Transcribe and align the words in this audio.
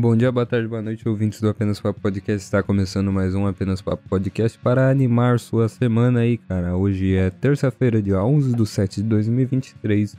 Bom 0.00 0.16
dia, 0.16 0.32
boa 0.32 0.46
tarde, 0.46 0.66
boa 0.66 0.80
noite, 0.80 1.06
ouvintes 1.06 1.42
do 1.42 1.50
Apenas 1.50 1.78
Papo 1.78 2.00
Podcast. 2.00 2.42
Está 2.42 2.62
começando 2.62 3.12
mais 3.12 3.34
um 3.34 3.46
Apenas 3.46 3.82
Papo 3.82 4.08
Podcast 4.08 4.58
para 4.58 4.88
animar 4.88 5.38
sua 5.38 5.68
semana 5.68 6.20
aí, 6.20 6.38
cara. 6.38 6.74
Hoje 6.74 7.14
é 7.14 7.28
terça-feira, 7.28 8.00
dia 8.00 8.24
11 8.24 8.56
de 8.56 8.66
7 8.66 9.02
de 9.02 9.08
2023 9.10 10.16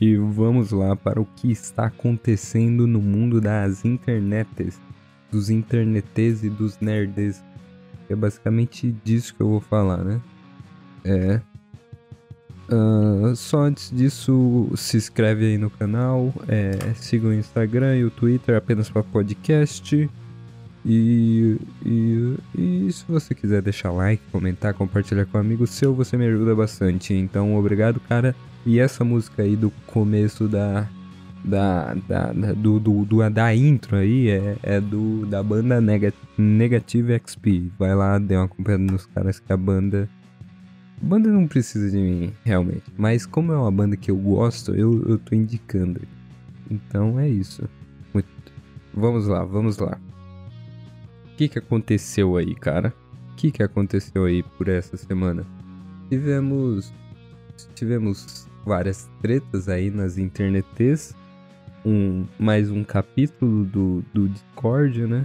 e 0.00 0.14
vamos 0.14 0.70
lá 0.70 0.94
para 0.94 1.20
o 1.20 1.26
que 1.26 1.50
está 1.50 1.86
acontecendo 1.86 2.86
no 2.86 3.02
mundo 3.02 3.40
das 3.40 3.84
internets, 3.84 4.80
dos 5.28 5.50
internetes 5.50 6.44
e 6.44 6.48
dos 6.48 6.78
nerds. 6.78 7.42
É 8.08 8.14
basicamente 8.14 8.92
disso 9.04 9.34
que 9.34 9.42
eu 9.42 9.48
vou 9.48 9.60
falar, 9.60 10.04
né? 10.04 10.20
É, 11.04 11.40
Uh, 12.68 13.34
só 13.36 13.60
antes 13.60 13.90
disso, 13.90 14.68
se 14.74 14.96
inscreve 14.96 15.46
aí 15.46 15.58
no 15.58 15.70
canal, 15.70 16.34
é, 16.48 16.72
siga 16.94 17.28
o 17.28 17.32
Instagram 17.32 17.96
e 17.96 18.04
o 18.04 18.10
Twitter 18.10 18.56
apenas 18.56 18.90
para 18.90 19.02
podcast. 19.02 20.08
E, 20.88 21.58
e, 21.84 22.36
e 22.56 22.92
se 22.92 23.04
você 23.08 23.34
quiser 23.34 23.60
deixar 23.60 23.90
like, 23.90 24.22
comentar, 24.30 24.72
compartilhar 24.72 25.26
com 25.26 25.36
um 25.36 25.40
amigo 25.40 25.66
seu, 25.66 25.92
você 25.92 26.16
me 26.16 26.26
ajuda 26.26 26.54
bastante. 26.54 27.12
Então, 27.12 27.56
obrigado, 27.56 28.00
cara. 28.00 28.34
E 28.64 28.78
essa 28.78 29.04
música 29.04 29.42
aí 29.42 29.56
do 29.56 29.70
começo 29.86 30.48
da. 30.48 30.88
Da, 31.44 31.94
da, 32.08 32.32
da 32.32 32.52
do, 32.54 32.80
do, 32.80 33.04
do, 33.04 33.30
da 33.30 33.54
intro 33.54 33.94
aí 33.94 34.28
é, 34.28 34.56
é 34.64 34.80
do 34.80 35.24
da 35.26 35.40
banda 35.44 35.80
Negative 36.36 37.20
XP. 37.24 37.70
Vai 37.78 37.94
lá, 37.94 38.18
dê 38.18 38.34
uma 38.34 38.46
acompanhada 38.46 38.82
nos 38.82 39.06
caras 39.06 39.38
que 39.38 39.52
a 39.52 39.56
banda 39.56 40.08
Banda 41.00 41.30
não 41.30 41.46
precisa 41.46 41.90
de 41.90 41.98
mim, 41.98 42.32
realmente. 42.44 42.84
Mas 42.96 43.26
como 43.26 43.52
é 43.52 43.56
uma 43.56 43.70
banda 43.70 43.96
que 43.96 44.10
eu 44.10 44.16
gosto, 44.16 44.74
eu, 44.74 45.02
eu 45.08 45.18
tô 45.18 45.34
indicando. 45.34 46.00
Então 46.70 47.20
é 47.20 47.28
isso. 47.28 47.68
Muito... 48.14 48.28
Vamos 48.94 49.26
lá, 49.26 49.44
vamos 49.44 49.78
lá. 49.78 49.98
O 51.26 51.36
que 51.36 51.48
que 51.48 51.58
aconteceu 51.58 52.36
aí, 52.36 52.54
cara? 52.54 52.94
O 53.32 53.36
que 53.36 53.50
que 53.50 53.62
aconteceu 53.62 54.24
aí 54.24 54.42
por 54.42 54.68
essa 54.68 54.96
semana? 54.96 55.44
Tivemos... 56.08 56.92
Tivemos 57.74 58.48
várias 58.64 59.08
tretas 59.22 59.68
aí 59.68 59.90
nas 59.90 60.18
internets. 60.18 61.14
Um, 61.84 62.26
mais 62.38 62.70
um 62.70 62.82
capítulo 62.82 63.64
do, 63.64 64.04
do 64.12 64.28
Discord, 64.28 65.06
né? 65.06 65.24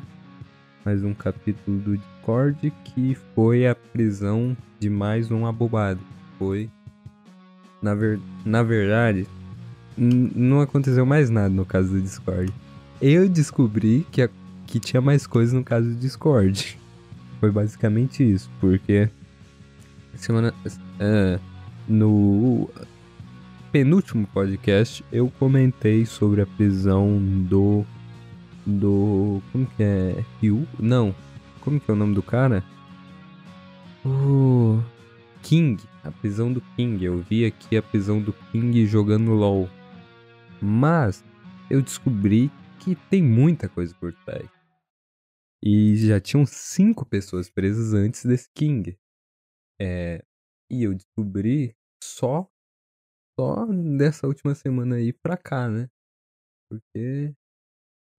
Mais 0.84 1.04
um 1.04 1.14
capítulo 1.14 1.78
do 1.80 1.98
Discord 1.98 2.74
que 2.84 3.16
foi 3.36 3.68
a 3.68 3.76
prisão 3.76 4.58
de 4.80 4.90
mais 4.90 5.30
um 5.30 5.46
abobado. 5.46 6.00
Foi. 6.40 6.70
Na, 7.82 7.94
ver... 7.94 8.20
Na 8.44 8.64
verdade, 8.64 9.28
não 9.96 10.60
aconteceu 10.60 11.06
mais 11.06 11.30
nada 11.30 11.50
no 11.50 11.66
caso 11.66 11.90
do 11.90 12.02
Discord. 12.02 12.52
Eu 13.00 13.30
descobri 13.30 14.06
que, 14.12 14.24
a... 14.24 14.30
que 14.66 14.80
tinha 14.80 15.02
mais 15.02 15.28
coisas 15.28 15.54
no 15.54 15.64
caso 15.64 15.88
do 15.90 15.96
Discord. 15.96 16.80
Foi 17.40 17.52
basicamente 17.52 18.24
isso, 18.24 18.50
porque 18.60 19.10
semana 20.16 20.54
uh, 20.66 21.40
no 21.88 22.70
penúltimo 23.72 24.28
podcast 24.28 25.04
eu 25.12 25.32
comentei 25.40 26.06
sobre 26.06 26.42
a 26.42 26.46
prisão 26.46 27.20
do 27.20 27.86
do 28.66 29.42
como 29.52 29.66
que 29.66 29.84
é 29.84 30.26
Ryu? 30.40 30.68
Não, 30.80 31.16
como 31.62 31.80
que 31.80 31.90
é 31.90 31.94
o 31.94 31.98
nome 31.98 32.16
do 32.16 32.24
cara? 32.24 32.64
O 34.06 34.82
King, 35.44 35.84
a 36.04 36.12
prisão 36.12 36.52
do 36.52 36.62
King. 36.76 37.04
Eu 37.04 37.22
vi 37.22 37.46
aqui 37.46 37.78
a 37.78 37.84
prisão 37.84 38.22
do 38.22 38.34
King 38.52 38.86
jogando 38.86 39.32
LoL. 39.32 39.70
Mas 40.62 41.24
eu 41.70 41.82
descobri 41.82 42.52
que 42.80 42.96
tem 43.10 43.22
muita 43.22 43.70
coisa 43.70 43.94
por 43.96 44.14
trás. 44.26 44.50
E 45.64 45.96
já 45.98 46.20
tinham 46.20 46.46
cinco 46.46 47.06
pessoas 47.06 47.50
presas 47.50 47.94
antes 47.94 48.26
desse 48.26 48.50
King. 48.56 48.98
É, 49.80 50.24
e 50.70 50.84
eu 50.84 50.94
descobri 50.94 51.76
só 52.04 52.50
só 53.40 53.66
dessa 53.98 54.28
última 54.28 54.54
semana 54.54 54.96
aí 54.96 55.14
pra 55.14 55.38
cá, 55.38 55.70
né? 55.70 55.90
Porque 56.70 57.34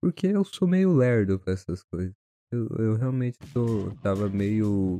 porque 0.03 0.27
eu 0.27 0.45
sou 0.45 0.67
meio 0.67 0.93
lerdo 0.93 1.39
pra 1.39 1.53
essas 1.53 1.85
coisas. 1.85 2.13
Eu, 2.53 2.67
eu 2.77 2.97
realmente 2.97 3.39
tô, 3.55 3.89
tava 4.03 4.29
meio 4.29 4.99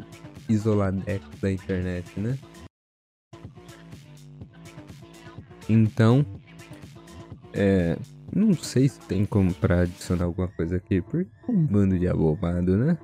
isoladex 0.49 1.29
da 1.41 1.51
internet, 1.51 2.21
né? 2.21 2.39
Então, 5.69 6.25
é, 7.53 7.99
não 8.35 8.55
sei 8.55 8.89
se 8.89 9.01
tem 9.01 9.27
como 9.27 9.53
pra 9.53 9.81
adicionar 9.81 10.25
alguma 10.27 10.49
coisa 10.49 10.77
aqui, 10.77 11.03
porque 11.03 11.29
é 11.49 11.51
um 11.51 11.67
bando 11.67 11.99
de 11.99 12.07
abobado, 12.07 12.77
né? 12.77 12.97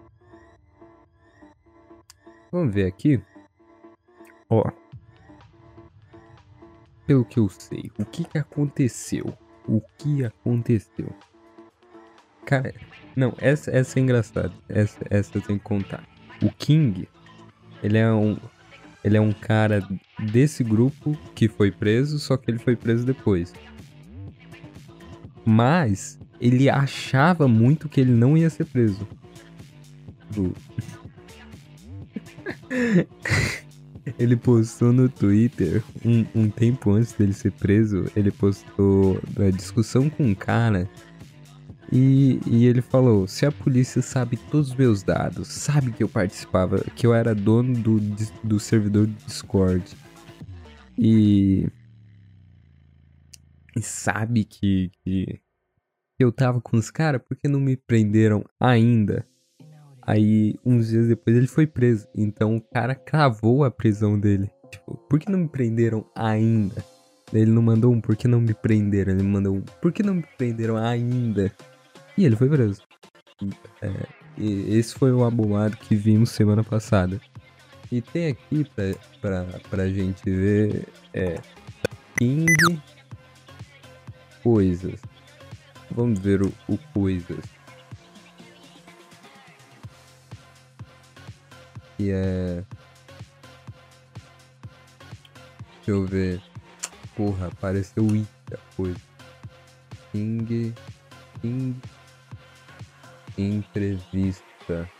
Vamos 2.52 2.72
ver 2.72 2.86
aqui. 2.86 3.20
Ó. 4.48 4.70
Pelo 7.06 7.24
que 7.24 7.40
eu 7.40 7.48
sei, 7.48 7.90
o 7.98 8.04
que 8.04 8.24
que 8.24 8.38
aconteceu? 8.38 9.36
O 9.66 9.80
que 9.98 10.24
aconteceu? 10.24 11.12
Cara, 12.48 12.74
não, 13.14 13.34
essa, 13.36 13.70
essa 13.70 13.98
é 13.98 14.02
engraçada. 14.02 14.50
Essa, 14.70 14.98
essa 15.10 15.36
eu 15.36 15.42
tenho 15.42 15.58
que 15.58 15.64
contar. 15.66 16.02
O 16.40 16.48
King, 16.48 17.06
ele 17.82 17.98
é 17.98 18.10
um. 18.10 18.38
Ele 19.04 19.18
é 19.18 19.20
um 19.20 19.32
cara 19.32 19.86
desse 20.18 20.64
grupo 20.64 21.14
que 21.34 21.46
foi 21.46 21.70
preso, 21.70 22.18
só 22.18 22.38
que 22.38 22.50
ele 22.50 22.58
foi 22.58 22.74
preso 22.74 23.04
depois. 23.04 23.52
Mas 25.44 26.18
ele 26.40 26.70
achava 26.70 27.46
muito 27.46 27.86
que 27.86 28.00
ele 28.00 28.12
não 28.12 28.34
ia 28.34 28.48
ser 28.48 28.64
preso. 28.64 29.06
ele 34.18 34.36
postou 34.36 34.90
no 34.90 35.06
Twitter, 35.06 35.84
um, 36.02 36.24
um 36.34 36.48
tempo 36.48 36.92
antes 36.92 37.12
dele 37.12 37.34
ser 37.34 37.52
preso, 37.52 38.10
ele 38.16 38.30
postou 38.30 39.20
a 39.38 39.50
discussão 39.50 40.08
com 40.08 40.24
um 40.24 40.34
cara 40.34 40.88
e, 41.90 42.40
e, 42.46 42.66
ele 42.66 42.82
falou: 42.82 43.26
se 43.26 43.46
a 43.46 43.52
polícia 43.52 44.02
sabe 44.02 44.36
todos 44.36 44.70
os 44.70 44.76
meus 44.76 45.02
dados, 45.02 45.48
sabe 45.48 45.92
que 45.92 46.02
eu 46.02 46.08
participava, 46.08 46.78
que 46.94 47.06
eu 47.06 47.14
era 47.14 47.34
dono 47.34 47.74
do, 47.78 47.98
do 48.44 48.60
servidor 48.60 49.06
do 49.06 49.24
Discord, 49.24 49.96
e, 50.96 51.68
e 53.76 53.82
sabe 53.82 54.44
que, 54.44 54.90
que 55.04 55.40
eu 56.18 56.32
tava 56.32 56.60
com 56.60 56.76
os 56.76 56.90
caras, 56.90 57.22
por 57.22 57.36
que 57.36 57.48
não 57.48 57.60
me 57.60 57.76
prenderam 57.76 58.44
ainda? 58.58 59.24
Aí, 60.02 60.56
uns 60.64 60.88
dias 60.88 61.06
depois, 61.06 61.36
ele 61.36 61.46
foi 61.46 61.66
preso. 61.66 62.08
Então, 62.16 62.56
o 62.56 62.60
cara 62.60 62.94
cravou 62.94 63.62
a 63.62 63.70
prisão 63.70 64.18
dele. 64.18 64.50
Tipo, 64.70 64.96
por 65.08 65.20
que 65.20 65.30
não 65.30 65.40
me 65.40 65.48
prenderam 65.48 66.04
ainda? 66.16 66.82
Ele 67.32 67.50
não 67.50 67.60
mandou 67.60 67.92
um, 67.92 68.00
por 68.00 68.16
que 68.16 68.26
não 68.26 68.40
me 68.40 68.54
prenderam? 68.54 69.12
Ele 69.12 69.22
mandou 69.22 69.56
um, 69.56 69.60
por 69.60 69.92
que 69.92 70.02
não 70.02 70.14
me 70.14 70.24
prenderam 70.36 70.78
ainda? 70.78 71.52
E 72.18 72.24
ele 72.24 72.34
foi 72.34 72.48
preso. 72.48 72.82
É, 73.80 73.92
esse 74.36 74.92
foi 74.92 75.12
o 75.12 75.24
abomado 75.24 75.76
que 75.76 75.94
vimos 75.94 76.30
semana 76.30 76.64
passada. 76.64 77.20
E 77.92 78.02
tem 78.02 78.26
aqui 78.26 78.64
pra, 78.74 78.84
pra, 79.20 79.60
pra 79.70 79.88
gente 79.88 80.28
ver 80.28 80.88
é, 81.14 81.40
King 82.18 82.82
Coisas. 84.42 85.00
Vamos 85.92 86.18
ver 86.18 86.42
o, 86.42 86.52
o 86.68 86.76
Coisas. 86.92 87.44
E 92.00 92.10
é. 92.10 92.64
Deixa 95.76 95.90
eu 95.92 96.04
ver. 96.04 96.42
Porra, 97.14 97.46
apareceu 97.46 98.04
Ita 98.16 98.58
coisa. 98.76 98.98
King. 100.10 100.74
King 101.40 101.80
Entrevista. 103.38 104.90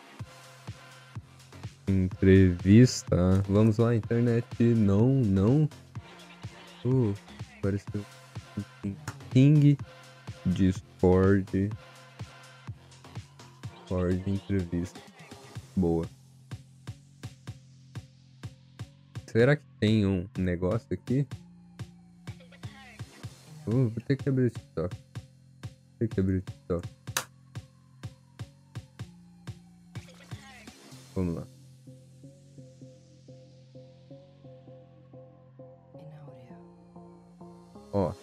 Entrevista. 1.89 3.43
Vamos 3.49 3.79
lá, 3.79 3.97
internet. 3.97 4.47
Não, 4.63 5.09
não. 5.09 5.69
Uh, 6.85 7.13
apareceu. 7.59 8.05
King. 9.33 9.77
Discord. 10.47 11.71
Discord 13.73 14.31
entrevista. 14.31 15.01
Boa. 15.75 16.07
Será 19.27 19.57
que 19.57 19.65
tem 19.81 20.07
um 20.07 20.29
negócio 20.39 20.87
aqui? 20.93 21.27
Uh, 23.67 23.89
vou 23.89 24.01
ter 24.07 24.17
que 24.17 24.29
abrir 24.29 24.47
o 24.47 24.51
TikTok. 24.51 24.97
Vou 24.97 25.99
ter 25.99 26.09
que 26.09 26.21
abrir 26.21 26.37
o 26.37 26.41
TikTok. 26.41 26.98
Vamos 31.19 31.35
lá. 31.35 31.49
Ó. 37.93 38.15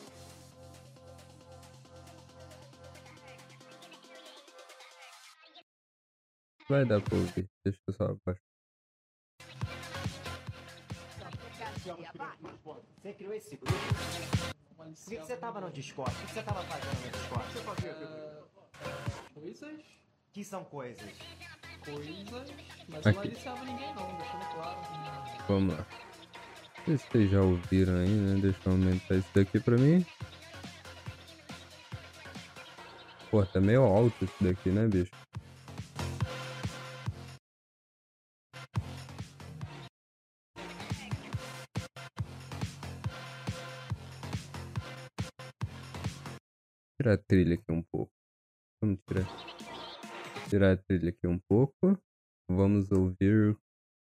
Vai 6.69 6.85
dar 6.85 7.01
pra 7.01 7.17
ouvir. 7.17 7.49
Deixa 7.65 7.81
eu 7.85 7.93
só 7.93 8.05
abaixar. 8.05 8.41
Você 12.95 13.13
criou 13.13 13.33
esse 13.33 13.57
grupo? 13.57 13.73
Por 14.77 15.09
que, 15.09 15.17
que 15.17 15.25
você 15.25 15.35
tava 15.35 15.59
no 15.59 15.69
Discord? 15.69 16.15
O 16.15 16.19
que, 16.21 16.27
que 16.27 16.33
você 16.33 16.43
tava 16.43 16.63
fazendo 16.63 17.05
no 17.05 17.11
Discord? 17.11 17.51
você 17.51 17.59
fazia? 17.59 17.93
Coisas, 19.33 19.85
que 20.31 20.45
são 20.45 20.63
coisas? 20.63 21.11
Coisas, 21.85 22.53
mas 22.89 23.05
Aqui. 23.07 23.15
não 23.15 23.23
aliciava 23.23 23.65
ninguém 23.65 23.95
não, 23.95 24.17
deixando 24.17 24.53
claro. 24.53 24.79
Vamos 25.47 25.77
lá. 25.77 25.85
Não 26.77 26.85
sei 26.85 26.97
se 26.97 27.07
vocês 27.07 27.31
já 27.31 27.41
ouviram 27.41 27.95
aí, 27.95 28.09
né? 28.09 28.41
Deixa 28.41 28.59
eu 28.65 28.71
aumentar 28.73 29.15
isso 29.15 29.29
daqui 29.33 29.59
pra 29.59 29.77
mim. 29.77 30.05
Pô, 33.31 33.45
tá 33.45 33.59
meio 33.59 33.83
alto 33.83 34.25
isso 34.25 34.43
daqui, 34.43 34.69
né, 34.69 34.87
bicho? 34.87 35.11
Tirar 46.97 47.13
a 47.13 47.17
trilha 47.17 47.55
aqui 47.55 47.71
um 47.71 47.83
pouco. 47.83 48.11
Vamos 48.81 48.99
tirar. 49.07 49.54
Tirar 50.55 50.71
a 50.71 50.77
trilha 50.77 51.09
aqui 51.09 51.27
um 51.27 51.37
pouco. 51.37 51.99
Vamos 52.49 52.89
ouvir 52.89 53.57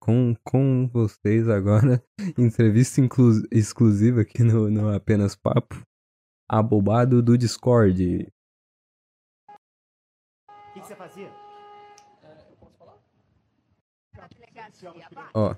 com, 0.01 0.33
com 0.43 0.87
vocês 0.87 1.47
agora. 1.47 2.03
Entrevista 2.39 2.99
inclu- 2.99 3.45
exclusiva 3.51 4.21
aqui 4.21 4.41
no, 4.41 4.67
no 4.67 4.91
Apenas 4.91 5.35
Papo. 5.35 5.79
Abobado 6.49 7.21
do 7.21 7.37
Discord. 7.37 8.27
O 9.47 10.73
que, 10.73 10.79
que 10.79 10.87
você 10.87 10.95
fazia? 10.95 11.27
É, 12.23 12.47
eu 12.49 12.57
posso 12.57 12.75
falar? 12.79 12.97
Ó, 15.35 15.55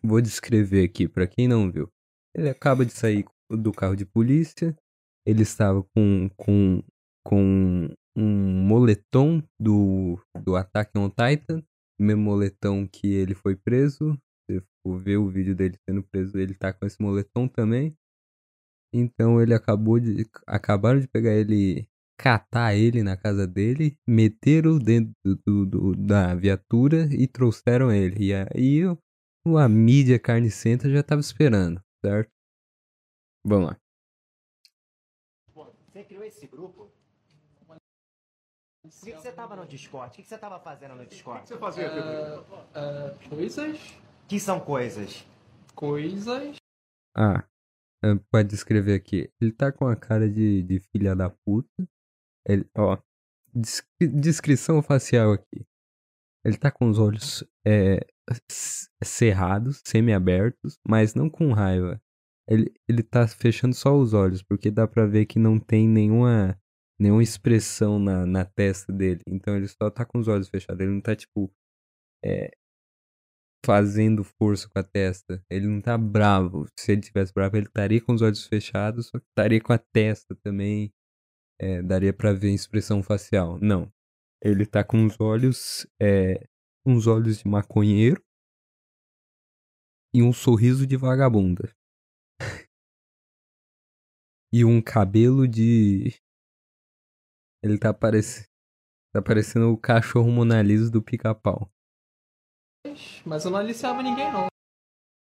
vou 0.00 0.20
descrever 0.20 0.84
aqui 0.84 1.08
pra 1.08 1.26
quem 1.26 1.48
não 1.48 1.72
viu. 1.72 1.90
Ele 2.36 2.48
acaba 2.48 2.86
de 2.86 2.92
sair 2.92 3.24
do 3.50 3.72
carro 3.72 3.96
de 3.96 4.06
polícia. 4.06 4.76
Ele 5.26 5.42
estava 5.42 5.82
com, 5.82 6.30
com, 6.36 6.84
com 7.26 7.92
um 8.20 8.66
moletom 8.66 9.42
do, 9.58 10.18
do 10.44 10.56
Attack 10.56 10.96
on 10.98 11.08
Titan. 11.10 11.62
Mesmo 11.98 12.22
moletom 12.22 12.86
que 12.86 13.06
ele 13.12 13.34
foi 13.34 13.56
preso. 13.56 14.16
Se 14.50 14.62
for 14.82 14.98
ver 14.98 15.16
o 15.18 15.28
vídeo 15.28 15.54
dele 15.54 15.76
sendo 15.88 16.02
preso, 16.02 16.38
ele 16.38 16.54
tá 16.54 16.72
com 16.72 16.86
esse 16.86 17.00
moletom 17.00 17.46
também. 17.48 17.96
Então 18.92 19.40
ele 19.40 19.54
acabou 19.54 20.00
de. 20.00 20.26
Acabaram 20.46 21.00
de 21.00 21.08
pegar 21.08 21.32
ele. 21.34 21.88
Catar 22.18 22.74
ele 22.74 23.02
na 23.02 23.16
casa 23.16 23.46
dele, 23.46 23.96
meteram 24.06 24.78
dentro 24.78 25.14
do, 25.46 25.64
do- 25.64 25.96
da 25.96 26.34
viatura 26.34 27.08
e 27.10 27.26
trouxeram 27.26 27.90
ele. 27.90 28.26
E 28.26 28.34
aí 28.34 28.82
a 29.56 29.68
mídia 29.68 30.18
carnicenta 30.18 30.90
já 30.90 31.02
tava 31.02 31.22
esperando, 31.22 31.80
certo? 32.04 32.30
Vamos 33.42 33.70
lá. 33.70 33.80
Você 35.54 36.04
criou 36.04 36.22
esse 36.24 36.46
grupo? 36.46 36.92
Por 38.82 38.90
que, 39.04 39.12
que 39.12 39.20
você 39.20 39.32
tava 39.32 39.54
no 39.56 39.66
Discord? 39.66 40.08
O 40.08 40.16
que, 40.16 40.22
que 40.22 40.28
você 40.28 40.38
tava 40.38 40.58
fazendo 40.58 40.94
no 40.94 41.04
Discord? 41.06 41.46
você 41.46 41.56
fazia, 41.58 41.90
Pedro? 41.90 42.44
É, 42.74 43.28
coisas, 43.28 43.78
que 44.26 44.40
são 44.40 44.58
coisas? 44.58 45.26
coisas, 45.74 46.56
Ah, 47.16 47.46
pode 48.30 48.48
descrever 48.48 48.94
aqui. 48.94 49.30
Ele 49.40 49.52
tá 49.52 49.70
com 49.70 49.86
a 49.86 49.94
cara 49.96 50.28
de, 50.30 50.62
de 50.62 50.80
filha 50.80 51.14
da 51.14 51.28
puta. 51.30 51.88
Ele, 52.46 52.68
ó, 52.76 52.98
des- 53.54 53.86
descrição 54.00 54.82
facial 54.82 55.32
aqui. 55.32 55.66
Ele 56.44 56.56
tá 56.56 56.70
com 56.70 56.88
os 56.88 56.98
olhos 56.98 57.44
é, 57.66 58.00
cerrados, 59.02 59.82
semi-abertos, 59.86 60.78
mas 60.86 61.14
não 61.14 61.28
com 61.28 61.52
raiva. 61.52 62.00
Ele, 62.48 62.72
ele 62.88 63.02
tá 63.02 63.28
fechando 63.28 63.74
só 63.74 63.94
os 63.96 64.14
olhos, 64.14 64.42
porque 64.42 64.70
dá 64.70 64.88
pra 64.88 65.06
ver 65.06 65.26
que 65.26 65.38
não 65.38 65.58
tem 65.58 65.86
nenhuma, 65.86 66.58
nenhuma 67.00 67.22
expressão 67.22 67.98
na, 67.98 68.26
na 68.26 68.44
testa 68.44 68.92
dele. 68.92 69.22
Então 69.26 69.56
ele 69.56 69.68
só 69.68 69.90
tá 69.90 70.04
com 70.04 70.18
os 70.18 70.28
olhos 70.28 70.48
fechados. 70.48 70.80
Ele 70.80 70.92
não 70.92 71.00
tá, 71.00 71.16
tipo, 71.16 71.50
é, 72.24 72.50
fazendo 73.64 74.22
força 74.22 74.68
com 74.68 74.78
a 74.78 74.82
testa. 74.82 75.42
Ele 75.48 75.66
não 75.66 75.80
tá 75.80 75.96
bravo. 75.96 76.66
Se 76.78 76.92
ele 76.92 77.00
tivesse 77.00 77.32
bravo, 77.32 77.56
ele 77.56 77.66
estaria 77.66 78.00
com 78.00 78.12
os 78.12 78.22
olhos 78.22 78.46
fechados, 78.46 79.08
só 79.08 79.18
que 79.18 79.26
estaria 79.26 79.60
com 79.60 79.72
a 79.72 79.78
testa 79.78 80.36
também. 80.36 80.92
É, 81.58 81.82
daria 81.82 82.12
pra 82.12 82.32
ver 82.32 82.48
a 82.50 82.54
expressão 82.54 83.02
facial. 83.02 83.58
Não. 83.60 83.90
Ele 84.42 84.66
tá 84.66 84.84
com 84.84 85.04
os 85.06 85.18
olhos. 85.20 85.86
É, 86.00 86.46
uns 86.86 87.06
olhos 87.06 87.38
de 87.38 87.48
maconheiro. 87.48 88.22
E 90.12 90.22
um 90.22 90.32
sorriso 90.32 90.86
de 90.86 90.96
vagabunda. 90.96 91.72
e 94.52 94.64
um 94.64 94.82
cabelo 94.82 95.46
de. 95.48 96.19
Ele 97.62 97.78
tá 97.78 97.92
parecendo. 97.92 98.48
Tá 99.12 99.20
parecendo 99.20 99.72
o 99.72 99.76
cachorro 99.76 100.30
Mona 100.30 100.62
Lisa 100.62 100.90
do 100.90 101.02
pica-pau. 101.02 101.68
mas 103.26 103.44
eu 103.44 103.50
não 103.50 103.58
aliciava 103.58 104.02
ninguém 104.02 104.32
não. 104.32 104.46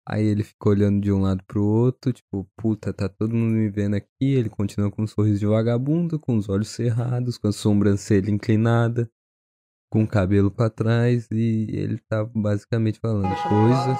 Aí 0.07 0.23
ele 0.25 0.45
ficou 0.45 0.73
olhando 0.73 1.01
de 1.01 1.11
um 1.11 1.21
lado 1.21 1.43
pro 1.45 1.65
outro, 1.65 2.13
tipo, 2.13 2.47
puta, 2.57 2.93
tá 2.93 3.09
todo 3.09 3.35
mundo 3.35 3.55
me 3.55 3.71
vendo 3.71 3.97
aqui. 3.97 4.09
Ele 4.21 4.51
continua 4.51 4.91
com 4.91 5.03
um 5.03 5.07
sorriso 5.07 5.41
de 5.41 5.47
vagabundo, 5.47 6.21
com 6.21 6.37
os 6.37 6.49
olhos 6.49 6.69
cerrados, 6.69 7.39
com 7.39 7.49
a 7.49 7.53
sobrancelha 7.53 8.31
inclinada, 8.31 9.11
com 9.91 10.05
o 10.05 10.09
cabelo 10.09 10.51
pra 10.51 10.69
trás, 10.69 11.27
e 11.33 11.67
ele 11.71 11.99
tá 11.99 12.23
basicamente 12.25 13.01
falando 13.01 13.35
coisas, 13.49 13.99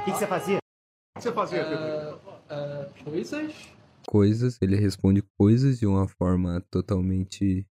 O 0.00 0.04
que, 0.04 0.12
que 0.12 0.18
você 0.18 0.26
fazia? 0.26 0.56
O 0.56 1.18
que 1.18 1.22
você 1.22 1.32
fazia, 1.32 1.64
Pedro? 1.64 1.84
É, 1.84 2.54
é, 2.54 3.04
coisas, 3.04 3.75
coisas. 4.08 4.58
Ele 4.62 4.76
responde 4.76 5.22
coisas 5.38 5.78
de 5.78 5.86
uma 5.86 6.06
forma 6.08 6.60
totalmente 6.70 7.66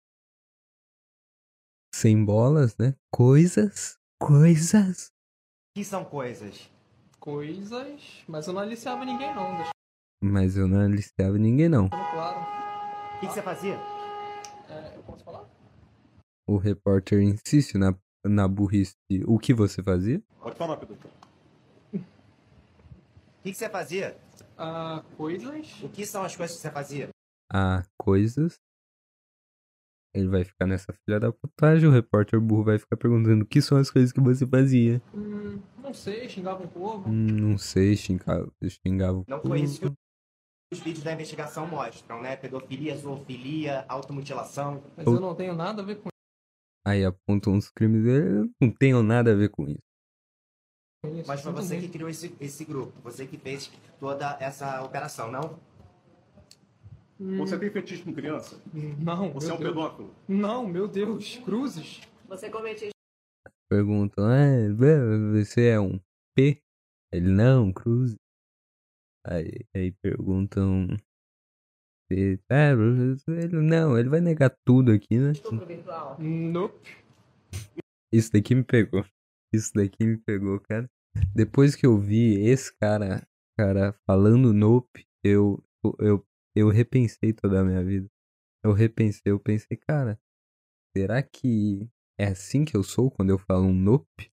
sem 1.95 2.25
bolas, 2.25 2.77
né? 2.77 2.95
Coisas, 3.13 3.99
coisas. 4.21 5.13
que 5.77 5.85
são 5.85 6.05
coisas? 6.05 6.71
coisas, 7.25 8.23
mas 8.29 8.47
eu 8.47 8.53
não 8.53 8.61
aliciava 8.61 9.03
ninguém 9.03 9.35
não, 9.35 9.65
Mas 10.23 10.59
eu 10.59 10.69
não 10.69 10.79
aliciava 10.79 11.39
ninguém, 11.39 11.71
não. 11.71 11.89
claro. 11.89 12.39
O 13.17 13.21
que, 13.21 13.27
que 13.29 13.33
você 13.33 13.41
fazia? 13.41 13.77
É, 14.69 14.93
eu 14.95 15.03
posso 15.05 15.25
falar? 15.25 15.49
O 16.47 16.59
repórter 16.59 17.23
insiste 17.23 17.79
na, 17.79 17.95
na 18.27 18.47
burrice. 18.47 18.95
de, 19.11 19.25
O 19.27 19.39
que 19.39 19.55
você 19.55 19.83
fazia? 19.83 20.23
Pode 20.39 20.55
falar, 20.57 20.77
Pedro. 20.77 20.99
O 23.45 23.47
que, 23.47 23.53
que 23.53 23.59
você 23.59 23.69
fazia? 23.69 24.17
Ah, 24.57 25.05
coisas, 25.19 25.83
O 25.83 25.89
que 25.91 26.07
são 26.07 26.23
as 26.25 26.35
coisas 26.35 26.57
que 26.57 26.63
você 26.63 26.71
fazia? 26.71 27.11
a 27.53 27.83
coisas. 27.99 28.59
Ele 30.15 30.29
vai 30.29 30.45
ficar 30.45 30.67
nessa 30.67 30.95
filha 30.95 31.21
da 31.21 31.31
putagem, 31.31 31.87
o 31.87 31.93
repórter 31.93 32.41
burro 32.41 32.65
vai 32.65 32.79
ficar 32.79 32.97
perguntando 32.97 33.45
o 33.45 33.47
que 33.47 33.61
são 33.61 33.77
as 33.77 33.91
coisas 33.91 34.13
que 34.13 34.21
você 34.21 34.47
fazia. 34.47 35.03
hum, 35.13 35.61
não 35.77 35.93
sei, 35.93 36.27
xingava 36.27 36.63
um 36.65 36.69
povo. 36.69 37.11
Hum, 37.11 37.27
não 37.51 37.59
sei, 37.59 37.95
xingava, 37.99 38.51
xingava 38.67 39.19
o 39.19 39.25
Não 39.29 39.43
foi 39.43 39.61
isso 39.61 39.79
que 39.79 39.87
povo. 39.89 39.97
os 40.73 40.79
vídeos 40.81 41.05
da 41.05 41.13
investigação 41.13 41.67
mostram, 41.67 42.23
né? 42.23 42.37
Pedofilia, 42.37 42.97
zoofilia, 42.97 43.85
automutilação. 43.89 44.83
Mas 44.97 45.07
Eu- 45.07 45.21
não 45.21 45.35
tenho 45.35 45.55
nada 45.55 45.83
a 45.83 45.85
ver 45.85 45.97
com 45.97 46.09
Aí 46.87 47.05
apontam 47.05 47.59
os 47.59 47.71
crimes 47.71 48.05
dele, 48.05 48.39
eu 48.41 48.51
não 48.59 48.71
tenho 48.71 49.03
nada 49.03 49.33
a 49.33 49.35
ver 49.35 49.51
com 49.51 49.69
isso. 49.69 49.83
Isso. 51.09 51.29
Mas 51.29 51.41
foi 51.43 51.53
você 51.53 51.79
que 51.81 51.89
criou 51.89 52.09
esse, 52.09 52.35
esse 52.41 52.65
grupo, 52.65 52.93
você 53.03 53.27
que 53.27 53.37
fez 53.39 53.71
toda 54.01 54.37
essa 54.41 54.83
operação, 54.83 55.31
não? 55.31 55.59
Hum, 57.21 57.37
Você 57.39 57.59
tem 57.59 57.71
fetiche 57.71 58.03
com 58.03 58.13
criança? 58.13 58.61
Não, 58.73 59.33
Você 59.33 59.51
é 59.51 59.55
um 59.55 59.59
Deus. 59.59 59.71
pedófilo? 59.71 60.15
Não, 60.29 60.67
meu 60.67 60.89
Deus, 60.89 61.37
cruzes. 61.45 62.01
Você 62.29 62.51
comete 62.51 62.89
Perguntam, 63.71 64.31
é, 64.31 64.69
você 64.73 65.69
é 65.69 65.81
um 65.81 65.99
P? 66.37 66.61
Ele, 67.13 67.31
não, 67.31 67.73
Cruz. 67.73 68.15
Aí, 69.27 69.51
aí 69.75 69.93
perguntam. 70.03 70.87
se- 72.13 72.41
É, 72.51 72.73
ele, 72.73 73.57
não, 73.63 73.99
ele 73.99 74.09
vai 74.09 74.21
negar 74.21 74.55
tudo 74.67 74.93
aqui, 74.93 75.19
né? 75.19 75.33
estupro 75.33 75.67
virtual? 75.67 76.17
Nope. 76.21 76.97
Isso 78.13 78.31
daqui 78.33 78.55
me 78.55 78.63
pegou. 78.65 79.05
Isso 79.55 79.73
daqui 79.75 80.05
me 80.05 80.19
pegou, 80.19 80.59
cara. 80.61 80.91
Depois 81.33 81.77
que 81.77 81.87
eu 81.87 81.97
vi 81.97 82.41
esse 82.41 82.77
cara, 82.77 83.25
cara 83.57 83.93
falando 84.05 84.53
nope, 84.53 85.07
eu, 85.23 85.63
eu, 86.01 86.27
eu 86.57 86.69
repensei 86.69 87.33
toda 87.33 87.61
a 87.61 87.65
minha 87.65 87.85
vida. 87.85 88.11
Eu 88.65 88.73
repensei, 88.73 89.23
eu 89.31 89.39
pensei, 89.39 89.77
cara, 89.77 90.19
será 90.97 91.23
que 91.23 91.89
é 92.19 92.27
assim 92.27 92.65
que 92.65 92.77
eu 92.77 92.83
sou 92.83 93.11
quando 93.11 93.31
eu 93.31 93.39
falo 93.39 93.67
um 93.67 93.75
nope? 93.75 94.33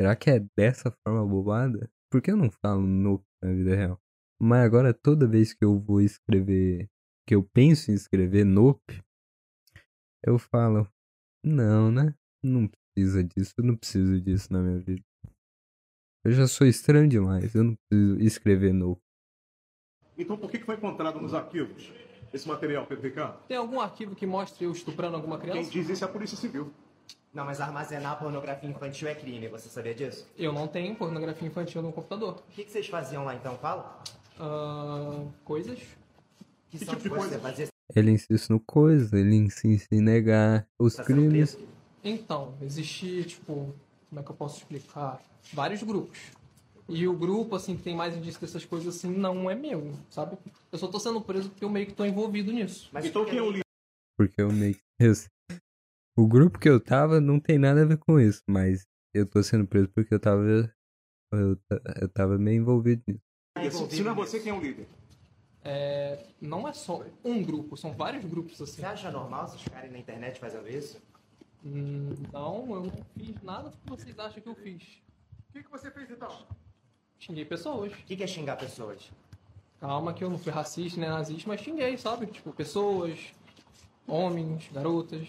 Será 0.00 0.16
que 0.16 0.30
é 0.30 0.40
dessa 0.56 0.90
forma 1.02 1.26
bobada? 1.26 1.90
Por 2.10 2.22
que 2.22 2.30
eu 2.30 2.36
não 2.36 2.50
falo 2.50 2.80
nope 2.80 3.26
na 3.42 3.52
vida 3.52 3.76
real? 3.76 4.00
Mas 4.40 4.64
agora 4.64 4.94
toda 4.94 5.28
vez 5.28 5.52
que 5.52 5.62
eu 5.62 5.78
vou 5.78 6.00
escrever, 6.00 6.88
que 7.26 7.34
eu 7.34 7.42
penso 7.42 7.90
em 7.90 7.94
escrever 7.94 8.44
nope, 8.44 9.04
eu 10.24 10.38
falo, 10.38 10.90
não, 11.44 11.92
né? 11.92 12.14
Não 12.42 12.66
precisa. 13.02 13.24
disso, 13.24 13.54
eu 13.58 13.64
não 13.64 13.76
preciso 13.76 14.20
disso 14.20 14.52
na 14.52 14.60
minha 14.60 14.78
vida. 14.78 15.02
Eu 16.24 16.32
já 16.32 16.46
sou 16.46 16.66
estranho 16.66 17.08
demais, 17.08 17.54
eu 17.54 17.64
não 17.64 17.74
preciso 17.88 18.20
escrever 18.20 18.72
no. 18.74 19.00
Então 20.18 20.36
por 20.36 20.50
que 20.50 20.58
que 20.58 20.66
foi 20.66 20.74
encontrado 20.76 21.20
nos 21.20 21.32
arquivos 21.32 21.90
esse 22.32 22.46
material, 22.46 22.86
Pedro 22.86 23.04
Ricardo? 23.04 23.38
Tem 23.48 23.56
algum 23.56 23.80
arquivo 23.80 24.14
que 24.14 24.26
mostre 24.26 24.64
eu 24.64 24.72
estuprando 24.72 25.16
alguma 25.16 25.38
Quem 25.38 25.50
criança? 25.50 25.70
diz 25.70 25.88
isso 25.88 26.04
é 26.04 26.06
a 26.06 26.10
Polícia 26.10 26.36
Civil. 26.36 26.72
Não, 27.32 27.44
mas 27.44 27.60
armazenar 27.60 28.18
pornografia 28.18 28.68
infantil 28.68 29.08
é 29.08 29.14
crime, 29.14 29.48
você 29.48 29.68
sabia 29.68 29.94
disso? 29.94 30.28
Eu 30.36 30.52
não 30.52 30.66
tenho 30.66 30.94
pornografia 30.96 31.46
infantil 31.48 31.80
no 31.80 31.92
computador. 31.92 32.42
O 32.48 32.52
que, 32.52 32.64
que 32.64 32.70
vocês 32.70 32.86
faziam 32.88 33.24
lá 33.24 33.34
então? 33.34 33.56
Fala. 33.58 34.02
Ah, 34.38 35.24
coisas? 35.44 35.78
Que, 36.70 36.78
Que 36.78 36.84
são 36.84 36.96
tipo 36.96 37.14
coisas 37.14 37.40
fazia 37.40 37.68
Ele 37.94 38.10
insiste 38.10 38.50
no 38.50 38.60
coisa, 38.60 39.18
ele 39.18 39.36
insiste 39.36 39.88
em 39.92 40.00
negar 40.00 40.66
os 40.78 40.96
crimes. 40.96 41.56
Então, 42.02 42.54
existia, 42.62 43.22
tipo, 43.24 43.74
como 44.08 44.20
é 44.20 44.22
que 44.22 44.30
eu 44.30 44.36
posso 44.36 44.58
explicar? 44.58 45.20
Vários 45.52 45.82
grupos. 45.82 46.18
E 46.88 47.06
o 47.06 47.12
grupo, 47.12 47.54
assim, 47.54 47.76
que 47.76 47.82
tem 47.82 47.94
mais 47.94 48.16
indício 48.16 48.40
dessas 48.40 48.64
coisas, 48.64 48.96
assim, 48.96 49.08
não 49.08 49.48
é 49.48 49.54
meu, 49.54 49.92
sabe? 50.10 50.36
Eu 50.72 50.78
só 50.78 50.88
tô 50.88 50.98
sendo 50.98 51.20
preso 51.20 51.48
porque 51.48 51.64
eu 51.64 51.70
meio 51.70 51.86
que 51.86 51.92
tô 51.92 52.04
envolvido 52.04 52.52
nisso. 52.52 52.88
Mas 52.92 53.06
Então 53.06 53.24
quem 53.24 53.38
é 53.38 53.42
o 53.42 53.50
líder? 53.50 53.64
Porque 54.18 54.42
eu 54.42 54.52
meio 54.52 54.74
que. 54.74 54.82
eu. 54.98 55.12
O 56.18 56.26
grupo 56.26 56.58
que 56.58 56.68
eu 56.68 56.80
tava 56.80 57.20
não 57.20 57.38
tem 57.38 57.58
nada 57.58 57.82
a 57.82 57.84
ver 57.84 57.96
com 57.96 58.18
isso, 58.18 58.42
mas 58.48 58.86
eu 59.14 59.24
tô 59.24 59.42
sendo 59.42 59.66
preso 59.66 59.88
porque 59.94 60.12
eu 60.12 60.20
tava. 60.20 60.42
Eu, 61.32 61.56
eu 62.00 62.08
tava 62.08 62.36
meio 62.36 62.60
envolvido 62.60 63.02
nisso. 63.06 63.22
Se 63.88 63.96
se 63.96 64.02
não 64.02 64.12
é 64.12 64.14
você, 64.14 64.40
quem 64.40 64.50
é 64.50 64.54
o 64.54 64.60
líder? 64.60 64.86
É, 65.62 66.26
não 66.40 66.66
é 66.66 66.72
só 66.72 67.04
um 67.24 67.42
grupo, 67.42 67.76
são 67.76 67.92
vários 67.92 68.24
grupos, 68.24 68.60
assim. 68.60 68.80
Você 68.80 68.86
acha 68.86 69.10
normal 69.10 69.46
vocês 69.46 69.62
ficarem 69.62 69.90
na 69.90 69.98
internet 69.98 70.40
fazendo 70.40 70.68
isso? 70.68 71.00
Não, 71.62 72.74
eu 72.74 72.84
não 72.84 73.04
fiz 73.14 73.42
nada 73.42 73.68
do 73.68 73.76
que 73.76 73.88
vocês 73.88 74.18
acham 74.18 74.40
que 74.40 74.48
eu 74.48 74.54
fiz. 74.54 74.82
O 75.48 75.52
que, 75.52 75.62
que 75.62 75.70
você 75.70 75.90
fez 75.90 76.10
então? 76.10 76.46
Xinguei 77.18 77.44
pessoas. 77.44 77.92
O 77.92 77.96
que, 77.96 78.16
que 78.16 78.22
é 78.22 78.26
xingar 78.26 78.56
pessoas? 78.56 79.10
Calma 79.78 80.14
que 80.14 80.24
eu 80.24 80.30
não 80.30 80.38
fui 80.38 80.52
racista 80.52 81.00
nem 81.00 81.08
nazista, 81.08 81.48
mas 81.48 81.60
xinguei, 81.60 81.96
sabe? 81.96 82.26
Tipo, 82.26 82.52
pessoas, 82.52 83.18
homens, 84.06 84.70
garotas. 84.72 85.28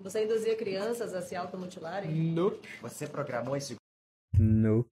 Você 0.00 0.24
induzia 0.24 0.56
crianças 0.56 1.12
a 1.14 1.20
se 1.20 1.36
automutilarem? 1.36 2.10
Nope. 2.10 2.68
Você 2.80 3.06
programou 3.06 3.56
esse 3.56 3.76
Nope. 4.38 4.90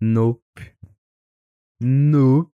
Nope. 0.00 0.74
Nope. 1.80 2.50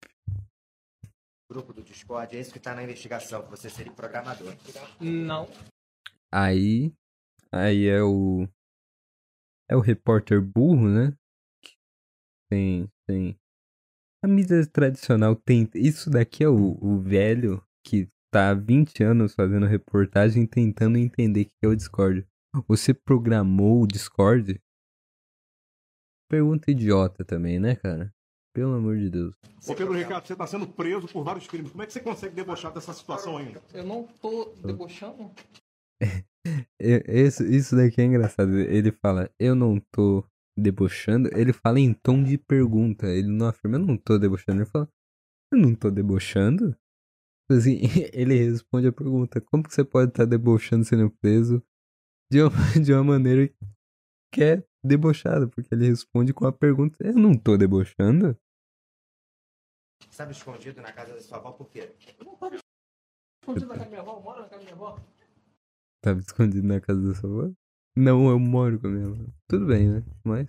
grupo 1.49 1.73
do 1.73 1.83
Discord? 1.83 2.37
É 2.37 2.41
isso 2.41 2.53
que 2.53 2.61
tá 2.61 2.75
na 2.75 2.83
investigação, 2.83 3.43
que 3.43 3.51
você 3.51 3.69
seria 3.69 3.93
programador. 3.93 4.55
Não. 5.01 5.49
Aí. 6.33 6.95
Aí 7.53 7.87
é 7.87 8.03
o. 8.03 8.49
É 9.69 9.77
o 9.77 9.81
repórter 9.81 10.41
burro, 10.41 10.89
né? 10.89 11.17
Tem. 12.51 12.89
Tem. 13.07 13.39
A 14.25 14.29
mídia 14.29 14.67
tradicional 14.67 15.37
tem. 15.37 15.69
Isso 15.75 16.09
daqui 16.09 16.45
é 16.45 16.49
o, 16.49 16.79
o 16.81 16.99
velho 17.01 17.63
que 17.85 18.09
tá 18.33 18.51
há 18.51 18.55
20 18.55 19.03
anos 19.03 19.35
fazendo 19.35 19.67
reportagem 19.67 20.47
tentando 20.47 20.97
entender 20.97 21.43
o 21.43 21.45
que 21.45 21.53
é 21.65 21.69
o 21.69 21.77
Discord. 21.77 22.27
Você 22.69 22.95
programou 22.95 23.83
o 23.83 23.87
Discord? 23.87 24.61
Pergunta 26.31 26.71
idiota 26.71 27.25
também, 27.25 27.59
né, 27.59 27.77
cara? 27.77 28.15
Pelo 28.55 28.75
amor 28.75 28.97
de 28.99 29.11
Deus. 29.11 29.35
Ô 29.67 29.75
Pedro 29.75 29.95
Ricardo, 29.95 30.27
você 30.27 30.35
está 30.35 30.47
sendo 30.47 30.67
preso 30.67 31.09
por 31.09 31.25
vários 31.25 31.47
crimes. 31.47 31.71
Como 31.71 31.83
é 31.83 31.87
que 31.87 31.93
você 31.93 32.01
consegue 32.01 32.35
debochar 32.35 32.73
dessa 32.73 32.93
situação 32.93 33.39
ainda? 33.39 33.63
Eu 33.73 33.85
não 33.85 34.07
tô 34.21 34.55
debochando. 34.63 35.31
Esse, 36.79 37.45
isso 37.57 37.77
daqui 37.77 38.01
é 38.01 38.05
engraçado. 38.05 38.59
Ele 38.59 38.91
fala, 38.93 39.31
eu 39.39 39.55
não 39.55 39.79
tô 39.79 40.25
debochando. 40.59 41.31
Ele 41.33 41.53
fala 41.53 41.79
em 41.79 41.95
tom 41.95 42.23
de 42.23 42.37
pergunta. 42.37 43.07
Ele 43.07 43.29
não 43.29 43.47
afirma, 43.47 43.77
eu 43.77 43.87
não 43.87 43.97
tô 43.97 44.19
debochando. 44.19 44.63
Ele 44.63 44.71
fala, 44.71 44.89
eu 45.53 45.59
não 45.59 45.75
tô 45.75 45.91
debochando? 45.91 46.77
Assim, 47.51 47.79
ele 48.13 48.35
responde 48.35 48.87
a 48.87 48.93
pergunta, 48.93 49.41
como 49.41 49.63
que 49.63 49.75
você 49.75 49.85
pode 49.85 50.11
estar 50.11 50.25
debochando 50.25 50.85
sendo 50.85 51.11
preso 51.11 51.63
de 52.31 52.43
uma, 52.43 52.51
de 52.83 52.93
uma 52.93 53.05
maneira 53.05 53.53
que 54.33 54.43
é 54.43 54.65
debochada? 54.83 55.47
Porque 55.47 55.75
ele 55.75 55.89
responde 55.89 56.33
com 56.33 56.47
a 56.47 56.53
pergunta, 56.53 56.97
eu 57.01 57.15
não 57.15 57.37
tô 57.37 57.57
debochando? 57.57 58.37
Estava 60.11 60.33
escondido 60.33 60.81
na 60.81 60.93
casa 60.93 61.15
da 61.15 61.21
sua 61.21 61.39
avó 61.39 61.53
por 61.53 61.69
quê? 61.69 61.95
Eu 62.19 62.25
não 62.25 62.37
tava 62.37 62.57
escondido 62.57 63.67
na 63.67 63.75
casa 63.75 63.85
da 63.85 63.91
minha 63.91 64.01
avó, 64.01 64.17
eu 64.17 64.23
moro 64.23 64.41
na 64.41 64.49
casa 64.49 64.59
da 64.59 64.65
minha 64.65 64.75
avó. 64.75 64.99
Tava 66.03 66.19
escondido 66.19 66.67
na 66.67 66.81
casa 66.81 67.01
da 67.01 67.15
sua 67.15 67.31
avó? 67.31 67.55
Não, 67.97 68.29
eu 68.29 68.39
moro 68.39 68.81
com 68.81 68.89
a 68.89 68.91
minha 68.91 69.07
avó. 69.07 69.25
Tudo 69.49 69.67
bem, 69.67 69.89
né? 69.89 70.03
Mas... 70.25 70.49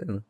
Sei 0.00 0.08
lá. 0.08 0.24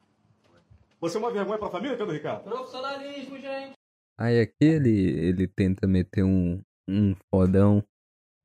Você 1.00 1.16
é 1.16 1.20
uma 1.20 1.32
vergonha 1.32 1.58
para 1.58 1.68
a 1.68 1.70
família, 1.70 1.96
Pedro 1.96 2.12
Ricardo? 2.12 2.44
Profissionalismo, 2.44 3.38
gente. 3.38 3.72
Aí 4.18 4.40
aqui 4.40 4.64
ele, 4.64 4.90
ele 4.90 5.48
tenta 5.48 5.86
meter 5.86 6.22
um, 6.22 6.60
um 6.86 7.14
fodão. 7.30 7.82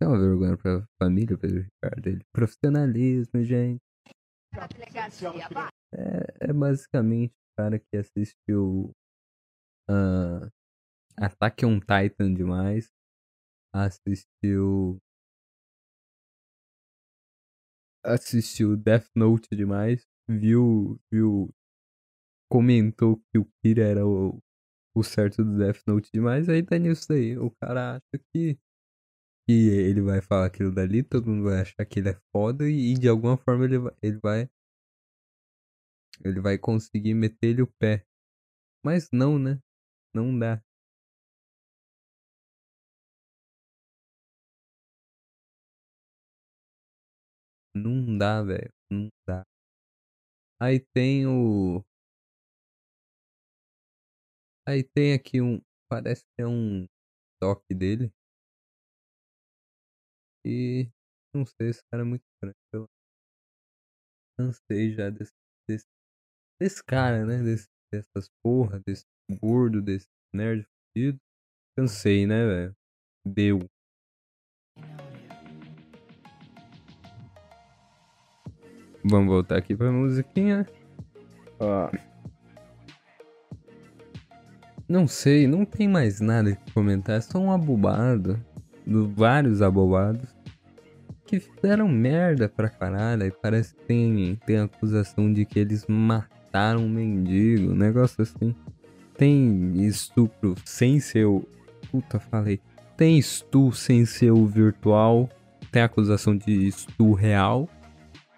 É 0.02 0.08
uma 0.08 0.18
vergonha 0.18 0.56
pra 0.56 0.88
família, 0.98 1.38
Pedro 1.38 1.64
Ricardo. 1.64 2.08
Ele, 2.08 2.22
profissionalismo, 2.32 3.44
gente. 3.44 3.82
É, 5.94 6.50
é 6.50 6.54
basicamente 6.54 7.34
o 7.34 7.56
cara 7.58 7.78
que 7.78 7.98
assistiu 7.98 8.92
ah, 9.90 10.50
Attack 11.18 11.66
on 11.66 11.82
Titan 11.82 12.34
demais. 12.34 12.95
Assistiu. 13.76 15.02
Assistiu 18.06 18.78
Death 18.78 19.10
Note 19.14 19.54
demais. 19.54 20.08
Viu. 20.30 20.98
Viu. 21.12 21.54
Comentou 22.50 23.18
que 23.30 23.38
o 23.38 23.46
Kira 23.62 23.84
era 23.84 24.08
o, 24.08 24.40
o 24.96 25.04
certo 25.04 25.44
do 25.44 25.58
Death 25.58 25.82
Note 25.86 26.10
demais, 26.14 26.48
aí 26.48 26.64
tá 26.64 26.78
nisso 26.78 27.08
daí. 27.10 27.38
O 27.38 27.52
cara 27.62 27.96
acha 27.98 28.24
que, 28.32 28.58
que 29.46 29.52
ele 29.52 30.02
vai 30.02 30.22
falar 30.22 30.46
aquilo 30.46 30.72
dali, 30.74 31.04
todo 31.04 31.30
mundo 31.30 31.44
vai 31.44 31.62
achar 31.62 31.86
que 31.86 32.00
ele 32.00 32.10
é 32.12 32.20
foda 32.32 32.70
e, 32.70 32.94
e 32.94 32.98
de 32.98 33.10
alguma 33.10 33.36
forma 33.36 33.66
ele 33.66 33.80
vai, 33.80 33.94
ele 34.02 34.20
vai. 34.20 34.50
Ele 36.24 36.40
vai 36.40 36.58
conseguir 36.58 37.14
meter-lhe 37.14 37.62
o 37.62 37.68
pé. 37.68 38.06
Mas 38.86 39.10
não, 39.12 39.38
né? 39.38 39.60
Não 40.14 40.38
dá. 40.38 40.64
Não 47.76 48.18
dá, 48.18 48.42
velho. 48.42 48.72
Não 48.90 49.10
dá. 49.28 49.44
Aí 50.60 50.80
tem 50.94 51.26
o. 51.28 51.84
Aí 54.68 54.84
tem 54.84 55.14
aqui 55.14 55.42
um. 55.42 55.60
Parece 55.90 56.24
que 56.36 56.42
é 56.42 56.48
um 56.48 56.86
toque 57.42 57.74
dele. 57.74 58.12
E. 60.46 60.88
Não 61.34 61.46
sei, 61.46 61.70
esse 61.70 61.82
cara 61.92 62.04
é 62.04 62.06
muito 62.06 62.24
estranho. 62.24 62.56
Eu 62.74 62.88
cansei 64.38 64.94
já 64.94 65.10
desse, 65.10 65.34
desse, 65.68 65.86
desse 66.62 66.84
cara, 66.84 67.26
né? 67.26 67.44
Desse, 67.44 67.68
dessas 67.94 68.30
porra, 68.44 68.82
desse 68.86 69.06
gordo, 69.42 69.82
desse 69.82 70.08
nerd 70.34 70.66
fudido. 70.94 71.20
Cansei, 71.78 72.28
né, 72.28 72.46
velho? 72.46 72.76
Deu. 73.26 73.60
Vamos 79.08 79.28
voltar 79.28 79.58
aqui 79.58 79.76
pra 79.76 79.92
musiquinha. 79.92 80.66
Ó. 81.60 81.90
Não 84.88 85.08
sei, 85.08 85.48
não 85.48 85.66
tem 85.66 85.88
mais 85.88 86.20
nada 86.20 86.56
que 86.56 86.72
comentar. 86.72 87.18
É 87.18 87.22
só 87.22 87.40
um 87.40 87.52
abobado. 87.52 88.40
do- 88.86 89.08
Vários 89.10 89.62
abobados. 89.62 90.28
Que 91.26 91.40
fizeram 91.40 91.88
merda 91.88 92.48
pra 92.48 92.70
caralho. 92.70 93.24
E 93.26 93.32
parece 93.32 93.74
que 93.74 93.84
tem, 93.84 94.36
tem 94.46 94.60
acusação 94.60 95.32
de 95.34 95.44
que 95.46 95.58
eles 95.60 95.86
mataram 95.88 96.82
um 96.86 96.90
mendigo. 96.90 97.72
Um 97.72 97.76
negócio 97.76 98.22
assim. 98.22 98.54
Tem 99.18 99.84
estupro 99.86 100.54
sem 100.66 101.00
ser 101.00 101.26
o. 101.26 101.44
Puta, 101.92 102.20
falei. 102.20 102.60
Tem 102.96 103.18
estu 103.18 103.72
sem 103.72 104.06
ser 104.06 104.32
o 104.32 104.46
virtual. 104.46 105.28
Tem 105.72 105.82
acusação 105.82 106.38
de 106.38 106.68
estu 106.68 107.14
real. 107.14 107.68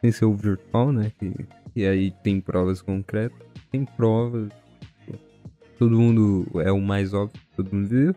Sem 0.01 0.12
ser 0.12 0.25
o 0.25 0.34
virtual, 0.34 0.92
né? 0.92 1.12
Que, 1.18 1.34
e 1.75 1.86
aí 1.86 2.12
tem 2.24 2.39
provas 2.39 2.82
concretas. 2.82 3.38
Tem 3.72 3.86
provas. 3.86 4.51
Todo 5.77 6.00
mundo 6.00 6.46
é 6.62 6.72
o 6.72 6.82
mais 6.82 7.13
óbvio 7.13 7.39
todo 7.56 7.75
mundo 7.75 7.88
viu. 7.88 8.16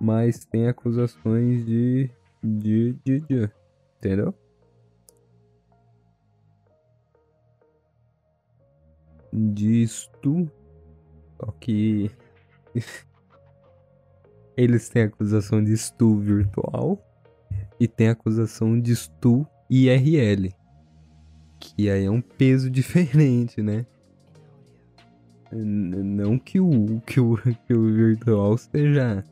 Mas 0.00 0.44
tem 0.44 0.68
acusações 0.68 1.64
de. 1.66 2.10
de. 2.42 2.92
de. 3.04 3.20
de 3.20 3.50
entendeu? 3.98 4.34
Disto. 9.32 10.50
Só 11.40 11.50
que. 11.52 12.10
Eles 14.56 14.88
têm 14.88 15.02
acusação 15.04 15.62
de 15.62 15.72
estu 15.72 16.18
virtual. 16.18 17.02
E 17.80 17.86
tem 17.86 18.08
acusação 18.08 18.78
de 18.80 18.94
Stu 18.94 19.46
IRL. 19.70 20.52
Que 21.60 21.90
aí 21.90 22.04
é 22.04 22.10
um 22.10 22.20
peso 22.20 22.70
diferente, 22.70 23.60
né? 23.62 23.84
Não 25.50 26.38
que 26.38 26.60
o, 26.60 27.00
que 27.06 27.18
o, 27.20 27.36
que 27.66 27.72
o 27.74 27.94
virtual 27.94 28.56
seja. 28.58 29.24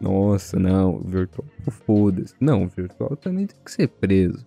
Nossa, 0.00 0.58
não, 0.58 1.00
virtual 1.00 1.46
foda-se. 1.84 2.34
Não, 2.40 2.68
virtual 2.68 3.16
também 3.16 3.46
tem 3.46 3.56
que 3.64 3.70
ser 3.70 3.88
preso. 3.88 4.44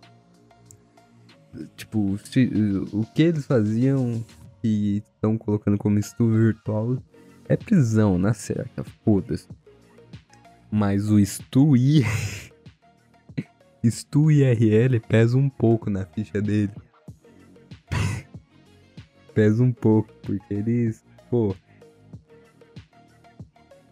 Tipo, 1.76 2.18
se- 2.24 2.50
o 2.92 3.04
que 3.14 3.22
eles 3.22 3.46
faziam 3.46 4.24
e 4.64 5.02
estão 5.14 5.36
colocando 5.36 5.76
como 5.78 5.98
estudo 5.98 6.32
virtual 6.34 6.96
é 7.48 7.56
prisão, 7.56 8.16
na 8.18 8.32
certa, 8.32 8.82
foda-se. 9.04 9.46
Mas 10.70 11.08
o 11.10 11.24
Stu. 11.24 11.74
Stu 13.90 14.30
IRL 14.30 15.00
pesa 15.00 15.36
um 15.36 15.48
pouco 15.48 15.90
na 15.90 16.04
ficha 16.06 16.40
dele. 16.40 16.72
pesa 19.34 19.62
um 19.62 19.72
pouco, 19.72 20.12
porque 20.22 20.54
eles, 20.54 21.04
pô. 21.30 21.54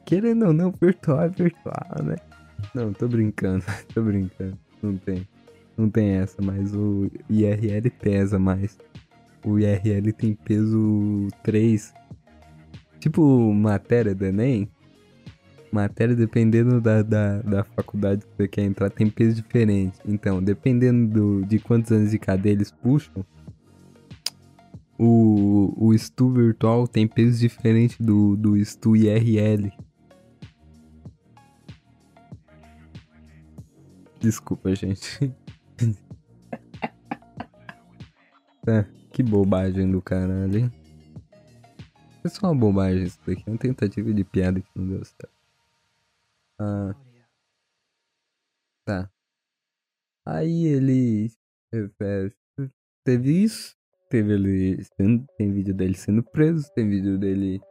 Querendo 0.05 0.47
ou 0.47 0.53
não, 0.53 0.73
virtual 0.73 1.23
é 1.23 1.29
virtual, 1.29 2.05
né? 2.05 2.17
Não, 2.75 2.93
tô 2.93 3.09
brincando, 3.09 3.65
tô 3.93 4.03
brincando. 4.03 4.59
Não 4.83 4.97
tem. 4.97 5.27
Não 5.77 5.89
tem 5.89 6.11
essa, 6.11 6.43
mas 6.43 6.75
o 6.75 7.11
IRL 7.29 7.91
pesa 8.01 8.39
mais. 8.39 8.79
O 9.45 9.59
IRL 9.59 10.13
tem 10.13 10.35
peso 10.35 11.29
3. 11.43 11.95
Tipo 12.99 13.53
matéria 13.55 14.15
do 14.15 14.25
Enem. 14.27 14.69
Matéria, 15.73 16.17
dependendo 16.17 16.81
da, 16.81 17.03
da, 17.03 17.43
da 17.43 17.65
faculdade 17.65 18.23
que 18.23 18.37
você 18.37 18.49
quer 18.49 18.62
entrar, 18.62 18.91
tem 18.91 19.09
peso 19.09 19.37
diferente. 19.37 19.99
Então, 20.05 20.43
dependendo 20.43 21.41
do, 21.41 21.47
de 21.47 21.59
quantos 21.59 21.93
anos 21.93 22.11
de 22.11 22.19
cadeia 22.19 22.53
eles 22.53 22.71
puxam, 22.71 23.25
o, 24.99 25.73
o 25.79 25.97
Stu 25.97 26.31
virtual 26.31 26.87
tem 26.87 27.07
peso 27.07 27.39
diferente 27.39 28.03
do, 28.03 28.37
do 28.37 28.62
Stu 28.65 28.97
IRL. 28.97 29.73
Desculpa, 34.21 34.75
gente. 34.75 35.33
tá, 38.62 38.85
que 39.11 39.23
bobagem 39.23 39.91
do 39.91 40.03
caralho, 40.03 40.59
hein? 40.59 40.73
É 42.23 42.29
só 42.29 42.49
uma 42.49 42.55
bobagem 42.55 43.05
isso 43.05 43.19
daqui, 43.27 43.43
é 43.47 43.50
uma 43.50 43.57
tentativa 43.57 44.12
de 44.12 44.23
piada 44.23 44.61
que 44.61 44.69
não 44.75 44.87
deu 44.87 45.03
certo. 45.03 45.40
Ah, 46.62 46.95
tá. 48.85 49.11
Aí 50.26 50.67
ele 50.67 51.33
é, 51.73 52.31
teve 53.02 53.45
isso, 53.45 53.75
teve 54.11 54.35
ele 54.35 54.85
sendo, 54.85 55.26
tem 55.38 55.50
vídeo 55.50 55.73
dele 55.73 55.95
sendo 55.95 56.23
preso, 56.23 56.71
tem 56.75 56.87
vídeo 56.87 57.17
dele 57.17 57.62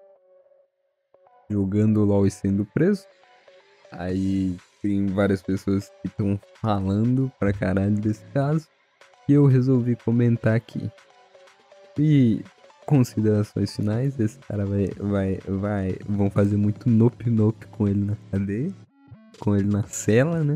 jogando 1.52 2.04
LOL 2.04 2.26
e 2.26 2.32
sendo 2.32 2.66
preso. 2.66 3.06
Aí 3.92 4.58
tem 4.82 5.06
várias 5.06 5.44
pessoas 5.44 5.92
que 6.02 6.08
estão 6.08 6.40
falando 6.56 7.32
pra 7.38 7.54
caralho 7.54 7.96
desse 7.96 8.26
caso. 8.34 8.68
E 9.28 9.34
eu 9.34 9.46
resolvi 9.46 9.96
comentar 9.96 10.56
aqui. 10.56 10.92
E 11.96 12.44
considerações 12.90 13.76
finais, 13.76 14.20
esse 14.20 14.40
cara 14.40 14.66
vai, 14.66 14.88
vai, 14.98 15.40
vai, 15.48 15.96
vão 16.08 16.28
fazer 16.32 16.58
muito 16.58 16.90
nope 16.90 17.30
nope 17.30 17.68
com 17.68 17.88
ele 17.88 18.04
na 18.04 18.16
cadeia, 18.32 18.72
com 19.40 19.56
ele 19.56 19.70
na 19.70 19.84
cela, 19.84 20.44
né? 20.44 20.56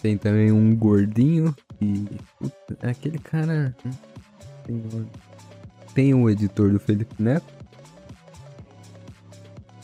Tem 0.00 0.16
também 0.16 0.50
um 0.50 0.74
gordinho 0.74 1.54
e 1.82 2.06
puta, 2.38 2.78
aquele 2.88 3.18
cara 3.18 3.76
tem, 5.94 6.14
o- 6.14 6.22
o 6.22 6.30
editor 6.30 6.70
do 6.70 6.80
Felipe 6.80 7.22
Neto 7.22 7.52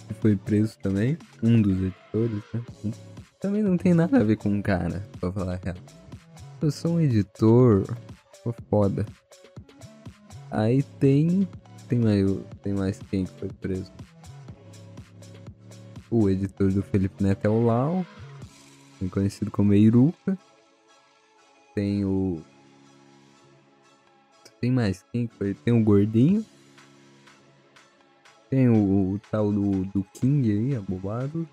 que 0.09 0.14
foi 0.14 0.35
preso 0.35 0.79
também, 0.83 1.18
um 1.42 1.61
dos 1.61 1.77
editores, 1.79 2.42
né? 2.55 2.62
Um- 2.87 2.90
Também 3.38 3.62
não 3.62 3.77
tem 3.77 3.92
nada 3.94 4.18
a 4.18 4.25
ver 4.25 4.37
com 4.37 4.59
o 4.59 4.62
cara, 4.62 5.03
pra 5.20 5.31
falar 5.33 5.55
a 5.55 5.61
real. 5.62 5.77
Eu 6.62 6.70
sou 6.70 6.94
um 6.96 7.01
editor, 7.01 7.85
foda. 8.70 9.05
Aí 10.51 10.83
tem. 10.83 11.49
Tem 11.89 11.99
mais, 11.99 12.27
tem 12.63 12.75
mais 12.75 12.99
quem 13.11 13.25
que 13.25 13.33
foi 13.39 13.49
preso? 13.61 13.91
O 16.11 16.29
editor 16.29 16.73
do 16.73 16.83
Felipe 16.83 17.23
Neto 17.23 17.45
é 17.45 17.49
o 17.49 17.65
Lau, 17.65 18.05
conhecido 19.11 19.51
como 19.51 19.73
Eiruca. 19.73 20.37
Tem 21.75 22.05
o. 22.05 22.43
Tem 24.61 24.71
mais 24.71 25.05
quem 25.13 25.27
que 25.27 25.35
foi? 25.37 25.55
Tem 25.55 25.73
o 25.73 25.83
Gordinho. 25.85 26.45
Tem 28.49 28.69
o, 28.69 29.15
o 29.15 29.21
tal 29.31 29.53
do, 29.53 29.85
do 29.87 30.05
King 30.15 30.51
aí, 30.51 30.77
abobado. 30.77 31.49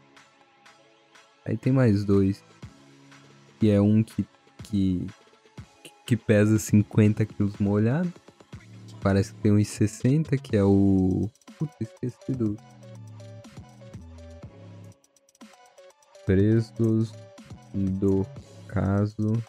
Aí 1.46 1.56
tem 1.56 1.72
mais 1.72 2.04
dois. 2.04 2.44
Que 3.60 3.70
é 3.70 3.80
um 3.80 4.04
que. 4.04 4.26
que, 4.64 5.08
que 6.06 6.18
pesa 6.18 6.58
50 6.58 7.26
quilos 7.26 7.58
molhado. 7.58 8.12
Parece 9.08 9.34
que 9.34 9.40
tem 9.40 9.54
uns 9.54 9.70
60, 9.70 10.36
que 10.36 10.58
é 10.58 10.64
o. 10.66 11.30
Puta, 11.58 11.74
esqueci 11.80 12.34
do. 12.34 12.58
Presos 16.26 17.14
do 17.74 18.28
caso 18.68 19.42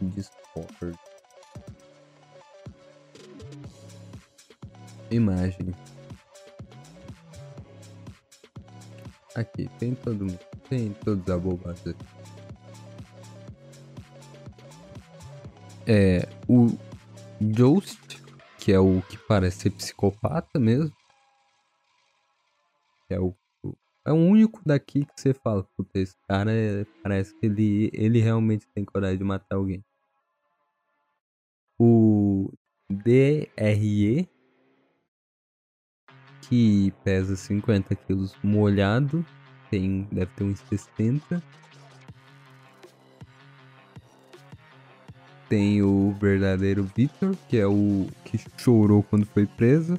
Discord. 0.00 0.98
Imagem. 5.10 5.74
Aqui, 9.34 9.68
tem 9.78 9.94
todo 9.94 10.24
mundo. 10.24 10.40
Tem 10.66 10.94
todos 11.04 11.28
abobados 11.28 11.86
aqui. 11.86 12.06
É, 15.86 16.27
o 16.48 16.68
Ghost, 17.40 18.00
que 18.58 18.72
é 18.72 18.78
o 18.80 19.00
que 19.02 19.18
parece 19.28 19.60
ser 19.62 19.70
psicopata 19.70 20.58
mesmo. 20.58 20.92
É 23.10 23.18
o, 23.20 23.34
o- 23.64 23.74
é 24.06 24.12
o 24.12 24.16
único 24.16 24.60
daqui 24.64 25.04
que 25.04 25.20
você 25.20 25.34
fala, 25.34 25.64
puta, 25.76 25.98
esse 25.98 26.16
cara 26.28 26.52
é- 26.52 26.84
parece 27.02 27.34
que 27.38 27.46
ele, 27.46 27.90
ele 27.92 28.20
realmente 28.20 28.66
tem 28.74 28.84
coragem 28.84 29.18
de 29.18 29.24
matar 29.24 29.56
alguém. 29.56 29.84
O 31.78 32.50
DRE, 32.90 34.28
que 36.48 36.92
pesa 37.04 37.36
50 37.36 37.94
quilos 37.94 38.34
molhado, 38.42 39.24
tem, 39.70 40.02
deve 40.10 40.30
ter 40.34 40.44
uns 40.44 40.60
60. 40.60 41.42
Tem 45.48 45.82
o 45.82 46.14
verdadeiro 46.20 46.86
Victor, 46.94 47.34
que 47.48 47.56
é 47.56 47.66
o 47.66 48.06
que 48.24 48.38
chorou 48.58 49.02
quando 49.02 49.24
foi 49.26 49.46
preso. 49.46 49.98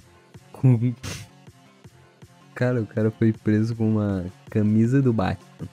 Com... 0.51 0.77
Cara, 2.53 2.81
o 2.81 2.85
cara 2.85 3.09
foi 3.09 3.31
preso 3.31 3.73
com 3.73 3.89
uma 3.89 4.25
camisa 4.49 5.01
do 5.01 5.13
Batman. 5.13 5.69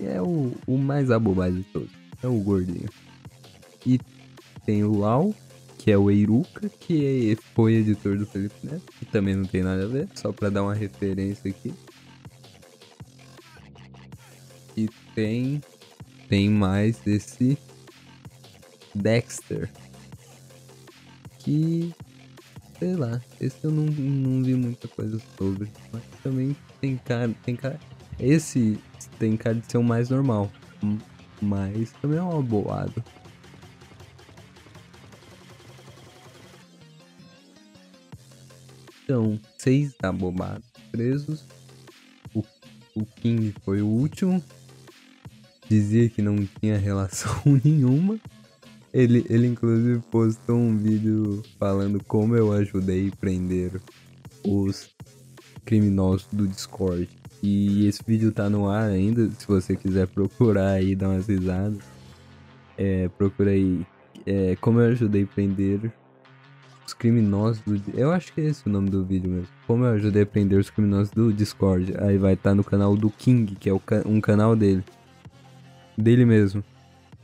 É 0.00 0.22
o, 0.22 0.52
o 0.68 0.78
mais 0.78 1.10
abobado 1.10 1.56
de 1.56 1.64
todos. 1.64 1.90
É 2.22 2.28
o 2.28 2.38
gordinho. 2.38 2.88
E 3.84 3.98
tem 4.64 4.84
o 4.84 4.96
Lau, 4.96 5.34
que 5.78 5.90
é 5.90 5.98
o 5.98 6.08
Eiruca, 6.10 6.68
que 6.68 7.36
foi 7.54 7.74
editor 7.74 8.16
do 8.16 8.24
Felipe 8.24 8.54
Neto. 8.62 8.84
Que 9.00 9.04
também 9.04 9.34
não 9.34 9.44
tem 9.44 9.64
nada 9.64 9.82
a 9.84 9.88
ver, 9.88 10.08
só 10.14 10.30
pra 10.30 10.48
dar 10.48 10.62
uma 10.62 10.74
referência 10.74 11.50
aqui. 11.50 11.74
E 14.76 14.88
tem 15.14 15.60
tem 16.32 16.48
mais 16.48 17.06
esse 17.06 17.58
Dexter. 18.94 19.70
Que. 21.38 21.94
Sei 22.78 22.96
lá. 22.96 23.20
Esse 23.38 23.62
eu 23.62 23.70
não, 23.70 23.84
não 23.84 24.42
vi 24.42 24.54
muita 24.54 24.88
coisa 24.88 25.20
sobre. 25.36 25.70
Mas 25.92 26.02
também 26.22 26.56
tem 26.80 26.96
cara. 26.96 27.34
Tem 27.44 27.54
cara. 27.54 27.78
Esse 28.18 28.80
tem 29.18 29.36
cara 29.36 29.56
de 29.56 29.70
ser 29.70 29.76
o 29.76 29.84
mais 29.84 30.08
normal. 30.08 30.50
Mas 31.42 31.92
também 32.00 32.18
é 32.18 32.22
um 32.22 32.38
aboado. 32.38 33.04
Então, 39.04 39.38
seis 39.58 39.94
abobados 40.02 40.64
presos. 40.90 41.44
O, 42.34 42.42
o 42.94 43.04
King 43.04 43.54
foi 43.62 43.82
o 43.82 43.86
último 43.86 44.42
dizia 45.72 46.08
que 46.08 46.20
não 46.20 46.36
tinha 46.60 46.76
relação 46.76 47.34
nenhuma. 47.64 48.18
Ele, 48.92 49.24
ele 49.30 49.46
inclusive 49.46 50.00
postou 50.10 50.56
um 50.56 50.76
vídeo 50.76 51.42
falando 51.58 52.02
como 52.04 52.36
eu 52.36 52.52
ajudei 52.52 53.08
a 53.08 53.16
prender 53.16 53.80
os 54.46 54.90
criminosos 55.64 56.28
do 56.30 56.46
Discord. 56.46 57.08
E 57.42 57.86
esse 57.86 58.02
vídeo 58.06 58.30
tá 58.30 58.50
no 58.50 58.68
ar 58.68 58.90
ainda, 58.90 59.30
se 59.30 59.46
você 59.46 59.74
quiser 59.74 60.06
procurar 60.08 60.72
aí, 60.72 60.94
dar 60.94 61.08
umas 61.08 61.26
risadas. 61.26 61.80
É, 62.76 63.08
procura 63.08 63.50
aí 63.50 63.84
é, 64.26 64.56
como 64.60 64.80
eu 64.80 64.92
ajudei 64.92 65.24
a 65.24 65.26
prender 65.26 65.92
os 66.86 66.92
criminosos 66.92 67.62
do... 67.62 67.80
Eu 67.94 68.12
acho 68.12 68.32
que 68.32 68.40
é 68.40 68.44
esse 68.44 68.66
o 68.66 68.70
nome 68.70 68.90
do 68.90 69.04
vídeo 69.04 69.30
mesmo. 69.30 69.48
Como 69.66 69.84
eu 69.84 69.94
ajudei 69.94 70.22
a 70.22 70.26
prender 70.26 70.58
os 70.58 70.68
criminosos 70.68 71.10
do 71.10 71.32
Discord. 71.32 71.94
Aí 71.98 72.18
vai 72.18 72.34
estar 72.34 72.50
tá 72.50 72.54
no 72.54 72.62
canal 72.62 72.94
do 72.94 73.08
King, 73.08 73.54
que 73.56 73.70
é 73.70 73.72
um 74.04 74.20
canal 74.20 74.54
dele. 74.54 74.84
Dele 75.96 76.24
mesmo. 76.24 76.64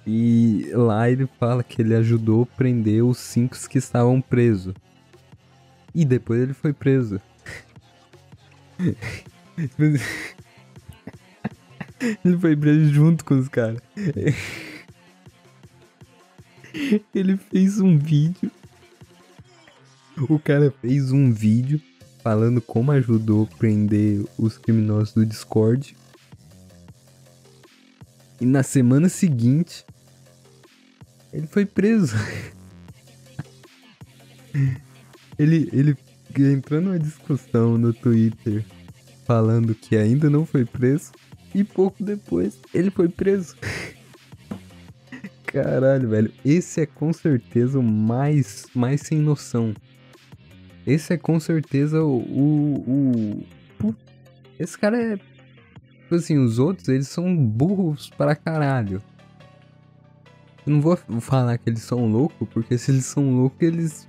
E 0.07 0.71
lá 0.73 1.11
ele 1.11 1.29
fala 1.39 1.63
que 1.63 1.83
ele 1.83 1.95
ajudou 1.95 2.43
a 2.45 2.57
prender 2.57 3.05
os 3.05 3.19
cinco 3.19 3.57
que 3.69 3.79
estavam 3.79 4.21
presos. 4.21 4.75
E 5.95 6.05
depois 6.05 6.41
ele 6.41 6.55
foi 6.55 6.73
preso. 6.73 7.21
ele 12.25 12.39
foi 12.41 12.57
preso 12.57 12.93
junto 12.93 13.25
com 13.25 13.39
os 13.39 13.49
caras. 13.49 13.81
ele 17.15 17.37
fez 17.37 17.81
um 17.81 17.99
vídeo. 17.99 18.51
O 20.29 20.39
cara 20.39 20.73
fez 20.81 21.13
um 21.13 21.33
vídeo 21.33 21.81
falando 22.23 22.61
como 22.61 22.93
ajudou 22.93 23.45
a 23.45 23.57
prender 23.57 24.25
os 24.39 24.59
criminosos 24.59 25.15
do 25.15 25.25
Discord. 25.27 25.97
E 28.40 28.46
na 28.46 28.62
semana 28.62 29.09
seguinte, 29.09 29.85
ele 31.33 31.46
foi 31.46 31.66
preso. 31.66 32.14
ele, 35.38 35.68
ele 35.72 35.96
entrou 36.53 36.81
numa 36.81 36.98
discussão 36.98 37.77
no 37.77 37.92
Twitter 37.92 38.64
falando 39.27 39.74
que 39.74 39.96
ainda 39.96 40.31
não 40.31 40.46
foi 40.46 40.64
preso. 40.64 41.12
E 41.55 41.64
pouco 41.64 42.03
depois 42.03 42.59
ele 42.72 42.90
foi 42.90 43.09
preso. 43.09 43.57
Caralho, 45.44 46.09
velho. 46.09 46.33
Esse 46.44 46.83
é 46.83 46.87
com 46.87 47.12
certeza 47.12 47.79
o 47.79 47.83
mais, 47.83 48.66
mais 48.74 49.01
sem 49.01 49.18
noção. 49.18 49.74
Esse 50.87 51.14
é 51.14 51.16
com 51.16 51.38
certeza 51.40 52.03
o. 52.03 52.18
o, 52.18 53.44
o... 53.83 53.94
Esse 54.59 54.79
cara 54.79 55.14
é. 55.14 55.18
Tipo 56.09 56.14
assim, 56.14 56.38
os 56.38 56.59
outros, 56.59 56.88
eles 56.88 57.07
são 57.07 57.37
burros 57.37 58.09
para 58.09 58.35
caralho. 58.35 59.03
Eu 60.66 60.73
não 60.73 60.81
vou 60.81 60.97
falar 61.21 61.59
que 61.59 61.68
eles 61.68 61.83
são 61.83 62.11
loucos, 62.11 62.49
porque 62.49 62.79
se 62.79 62.90
eles 62.90 63.05
são 63.05 63.37
loucos, 63.37 63.61
eles. 63.61 64.07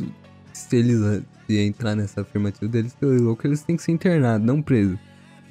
Se 0.53 0.77
eles 0.77 1.25
se 1.45 1.59
entrar 1.59 1.95
nessa 1.97 2.21
afirmativa 2.21 2.71
deles 2.71 2.95
ser 2.97 3.05
louco, 3.05 3.45
eles 3.45 3.63
têm 3.63 3.75
que 3.75 3.83
ser 3.83 3.91
internados, 3.91 4.47
não 4.47 4.61
presos. 4.61 4.97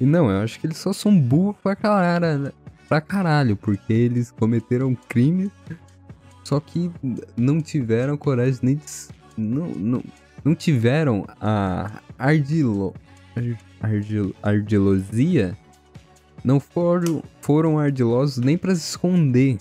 E 0.01 0.07
não, 0.07 0.27
eu 0.31 0.41
acho 0.41 0.59
que 0.59 0.65
eles 0.65 0.77
só 0.77 0.91
são 0.91 1.15
burros 1.15 1.55
pra 1.61 1.75
caralho, 1.75 2.51
pra 2.87 2.99
caralho, 2.99 3.55
porque 3.55 3.93
eles 3.93 4.31
cometeram 4.31 4.95
crimes, 5.07 5.51
só 6.43 6.59
que 6.59 6.89
não 7.37 7.61
tiveram 7.61 8.17
coragem 8.17 8.59
nem 8.63 8.75
de, 8.75 8.83
não, 9.37 9.67
não, 9.67 10.03
não 10.43 10.55
tiveram 10.55 11.27
a 11.39 12.01
ardilo, 12.17 12.95
ardil, 13.79 14.35
ardilosia, 14.41 15.55
não 16.43 16.59
foram, 16.59 17.23
foram 17.41 17.79
ardilosos 17.79 18.43
nem 18.43 18.57
para 18.57 18.75
se 18.75 18.89
esconder. 18.89 19.57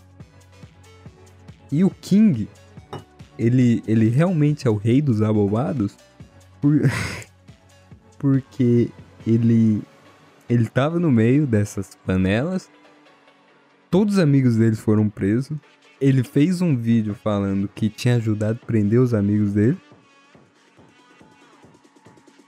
E 1.71 1.85
o 1.85 1.91
King, 1.91 2.49
ele, 3.39 3.83
ele 3.87 4.09
realmente 4.09 4.67
é 4.67 4.71
o 4.71 4.77
rei 4.77 5.03
dos 5.03 5.23
abobados 5.23 5.97
por... 6.61 6.81
porque 8.19 8.91
ele 9.27 9.83
ele 10.49 10.67
tava 10.67 10.99
no 10.99 11.11
meio 11.11 11.47
dessas 11.47 11.95
panelas. 12.07 12.71
Todos 13.91 14.15
os 14.15 14.21
amigos 14.21 14.57
dele 14.57 14.77
foram 14.77 15.09
presos. 15.09 15.57
Ele 16.01 16.25
fez 16.25 16.63
um 16.63 16.75
vídeo 16.75 17.15
falando 17.15 17.69
que 17.69 17.91
tinha 17.91 18.17
ajudado 18.17 18.59
a 18.63 18.67
prender 18.67 18.99
os 18.99 19.13
amigos 19.13 19.53
dele. 19.53 19.77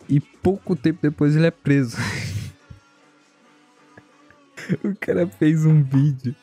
E 0.08 0.18
pouco 0.18 0.74
tempo 0.74 1.00
depois 1.02 1.36
ele 1.36 1.46
é 1.46 1.50
preso. 1.50 1.96
o 4.84 4.94
cara 4.98 5.26
fez 5.26 5.64
um 5.64 5.82
vídeo 5.82 6.34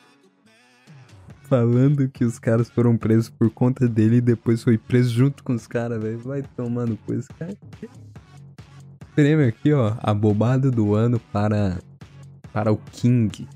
falando 1.42 2.08
que 2.08 2.24
os 2.24 2.38
caras 2.38 2.68
foram 2.68 2.96
presos 2.96 3.30
por 3.30 3.50
conta 3.50 3.88
dele 3.88 4.16
e 4.16 4.20
depois 4.20 4.62
foi 4.62 4.76
preso 4.76 5.10
junto 5.10 5.42
com 5.42 5.54
os 5.54 5.66
caras, 5.66 6.02
velho. 6.02 6.18
Vai 6.18 6.42
tomando 6.56 6.96
coisa, 7.06 7.26
cara. 7.38 7.56
Prêmio 9.14 9.48
aqui, 9.48 9.72
ó, 9.72 9.94
a 9.98 10.12
bobada 10.12 10.70
do 10.70 10.94
ano 10.94 11.18
para 11.32 11.78
para 12.52 12.72
o 12.72 12.76
King. 12.92 13.48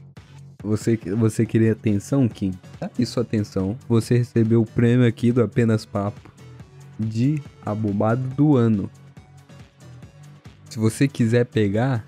Você, 0.62 0.96
você 0.96 1.44
queria 1.44 1.72
atenção, 1.72 2.28
Kim? 2.28 2.52
Tá 2.78 2.88
sua 3.04 3.22
atenção. 3.22 3.76
Você 3.88 4.18
recebeu 4.18 4.62
o 4.62 4.66
prêmio 4.66 5.06
aqui 5.06 5.32
do 5.32 5.42
Apenas 5.42 5.85
Papo 5.85 6.30
de 6.98 7.42
abobado 7.64 8.22
do 8.37 8.56
ano. 8.56 8.88
Se 10.70 10.78
você 10.78 11.08
quiser 11.08 11.46
pegar, 11.46 12.04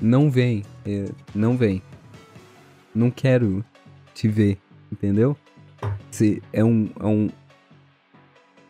não 0.00 0.30
vem. 0.30 0.64
É, 0.84 1.08
não 1.34 1.56
vem. 1.56 1.80
Não 2.94 3.10
quero 3.10 3.64
te 4.14 4.28
ver 4.28 4.58
entendeu? 4.92 5.36
Você 6.10 6.40
é 6.52 6.62
um, 6.62 6.90
é 7.00 7.06
um 7.06 7.28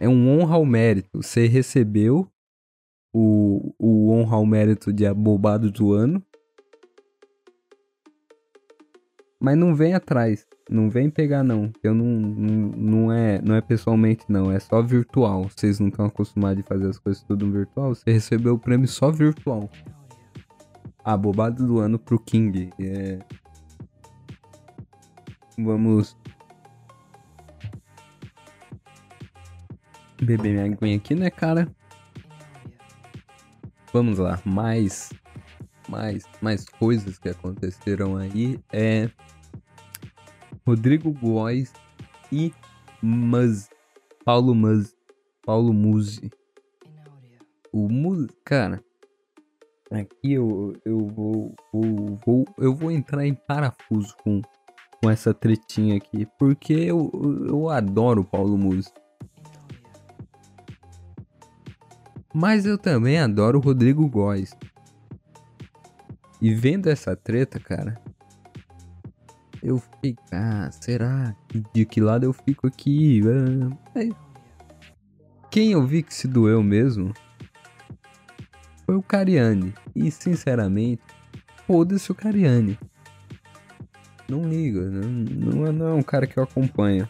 é 0.01 0.09
um 0.09 0.29
honra 0.29 0.57
ao 0.57 0.65
mérito. 0.65 1.23
Você 1.23 1.47
recebeu 1.47 2.27
o, 3.13 3.75
o 3.79 4.11
honra 4.11 4.37
ao 4.37 4.47
mérito 4.47 4.93
de 4.93 5.07
abobado 5.07 5.71
do 5.71 5.93
ano. 5.93 6.23
Mas 9.39 9.57
não 9.57 9.75
vem 9.75 9.95
atrás. 9.95 10.47
Não 10.71 10.89
vem 10.89 11.11
pegar, 11.11 11.45
não. 11.45 11.71
Eu 11.83 11.95
não, 11.95 12.05
não, 12.05 12.69
não, 12.77 13.13
é, 13.13 13.41
não 13.43 13.55
é 13.55 13.61
pessoalmente, 13.61 14.25
não. 14.29 14.51
É 14.51 14.59
só 14.59 14.81
virtual. 14.83 15.49
Vocês 15.49 15.79
não 15.79 15.89
estão 15.89 16.07
acostumados 16.07 16.63
de 16.63 16.69
fazer 16.69 16.89
as 16.89 16.99
coisas 16.99 17.23
tudo 17.23 17.51
virtual. 17.51 17.95
Você 17.95 18.11
recebeu 18.11 18.55
o 18.55 18.59
prêmio 18.59 18.89
só 18.89 19.11
virtual. 19.11 19.69
Abobado 21.05 21.67
do 21.67 21.79
ano 21.79 21.99
pro 21.99 22.19
King. 22.19 22.71
É, 22.81 23.19
Vamos 25.59 26.17
beber 30.21 30.53
minha 30.53 30.65
aguinha 30.65 30.97
aqui, 30.97 31.15
né, 31.15 31.31
cara? 31.31 31.71
Vamos 33.93 34.19
lá, 34.19 34.41
mais 34.45 35.11
mais 35.89 36.25
mais 36.41 36.65
coisas 36.65 37.19
que 37.19 37.29
aconteceram 37.29 38.17
aí 38.17 38.59
é 38.73 39.11
Rodrigo 40.67 41.13
Góes 41.13 41.73
e 42.31 42.53
Muz 43.03 43.69
Paulo 44.25 44.55
Muz 44.55 44.97
Paulo 45.45 45.73
Muzi. 45.73 46.31
O 47.73 47.89
Muz, 47.89 48.29
cara, 48.45 48.83
aqui 49.91 50.33
eu, 50.33 50.75
eu 50.85 50.99
vou, 51.09 51.55
vou, 51.73 52.19
vou 52.25 52.45
eu 52.59 52.75
vou 52.75 52.91
entrar 52.91 53.27
em 53.27 53.35
parafuso 53.35 54.17
com 54.23 54.41
com 55.03 55.11
essa 55.11 55.35
tretinha 55.35 55.97
aqui, 55.97 56.29
porque 56.39 56.73
eu, 56.73 57.11
eu 57.49 57.69
adoro 57.69 58.23
Paulo 58.23 58.57
Musi. 58.57 58.93
Mas 62.33 62.65
eu 62.65 62.79
também 62.79 63.19
adoro 63.19 63.59
Rodrigo 63.59 64.09
Góes. 64.09 64.55
E 66.41 66.55
vendo 66.55 66.89
essa 66.89 67.17
treta, 67.17 67.59
cara, 67.59 68.01
eu 69.61 69.79
fiquei, 69.79 70.17
ah, 70.31 70.71
será? 70.71 71.35
De 71.75 71.85
que 71.85 72.01
lado 72.01 72.25
eu 72.25 72.33
fico 72.33 72.67
aqui? 72.69 73.21
É, 73.95 74.09
quem 75.51 75.73
eu 75.73 75.85
vi 75.85 76.03
que 76.03 76.15
se 76.15 76.29
doeu 76.29 76.63
mesmo 76.63 77.13
foi 78.87 78.95
o 78.95 79.03
Cariani. 79.03 79.75
E 79.95 80.11
sinceramente, 80.11 81.03
foda-se 81.67 82.11
o 82.11 82.15
Cariani. 82.15 82.79
Não 84.33 84.49
liga, 84.49 84.81
não, 84.81 85.11
não, 85.11 85.67
é, 85.67 85.73
não 85.73 85.89
é 85.89 85.93
um 85.93 86.03
cara 86.03 86.27
que 86.27 86.39
eu 86.39 86.43
acompanho. 86.43 87.07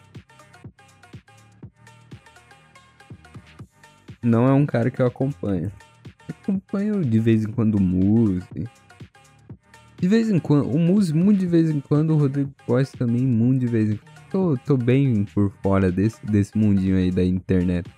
Não 4.21 4.45
é 4.45 4.51
um 4.51 4.65
cara 4.65 4.91
que 4.91 5.01
eu 5.01 5.05
acompanho. 5.05 5.71
Acompanho 6.27 7.01
de 7.01 7.19
vez 7.19 7.45
em 7.45 7.51
quando 7.53 7.75
o 7.75 7.81
Muse. 7.81 8.67
De 9.97 10.05
vez 10.05 10.29
em 10.29 10.37
quando, 10.37 10.69
o 10.69 10.77
Muse 10.77 11.13
muito 11.13 11.39
de 11.39 11.45
vez 11.45 11.69
em 11.69 11.79
quando, 11.79 12.09
o 12.09 12.17
Rodrigo 12.17 12.53
Costa 12.65 12.97
também 12.97 13.25
muito 13.25 13.61
de 13.61 13.67
vez 13.67 13.91
em 13.91 13.95
quando. 13.95 14.29
Tô, 14.29 14.57
tô 14.57 14.75
bem 14.75 15.23
por 15.23 15.49
fora 15.61 15.89
desse, 15.89 16.25
desse 16.25 16.57
mundinho 16.57 16.97
aí 16.97 17.09
da 17.09 17.23
internet. 17.23 17.89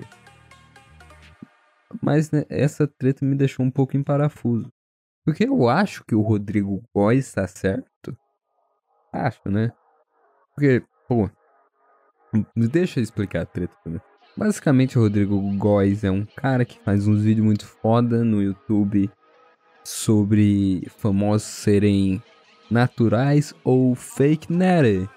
Mas 2.00 2.30
né, 2.30 2.46
essa 2.48 2.86
treta 2.86 3.26
me 3.26 3.34
deixou 3.34 3.66
um 3.66 3.72
pouco 3.72 3.98
em 3.98 4.04
parafuso. 4.04 4.72
Porque 5.26 5.46
eu 5.48 5.68
acho 5.68 6.04
que 6.06 6.14
o 6.14 6.22
Rodrigo 6.22 6.84
Góes 6.94 7.26
está 7.26 7.48
certo. 7.48 8.16
Acho, 9.16 9.50
né? 9.50 9.72
Porque, 10.54 10.84
pô. 11.08 11.30
Deixa 12.56 13.00
eu 13.00 13.04
explicar 13.04 13.44
a 13.44 13.46
treta 13.46 13.74
também. 13.84 14.02
Basicamente, 14.36 14.98
o 14.98 15.02
Rodrigo 15.02 15.40
Góes 15.56 16.04
é 16.04 16.12
um 16.12 16.26
cara 16.26 16.66
que 16.66 16.78
faz 16.80 17.08
uns 17.08 17.22
vídeos 17.22 17.46
muito 17.46 17.66
foda 17.66 18.24
no 18.24 18.42
YouTube. 18.42 19.10
sobre 19.86 20.88
famosos 20.98 21.44
serem 21.48 22.22
naturais 22.70 23.54
ou 23.64 23.94
fake 23.96 24.52
nerd. 24.52 25.08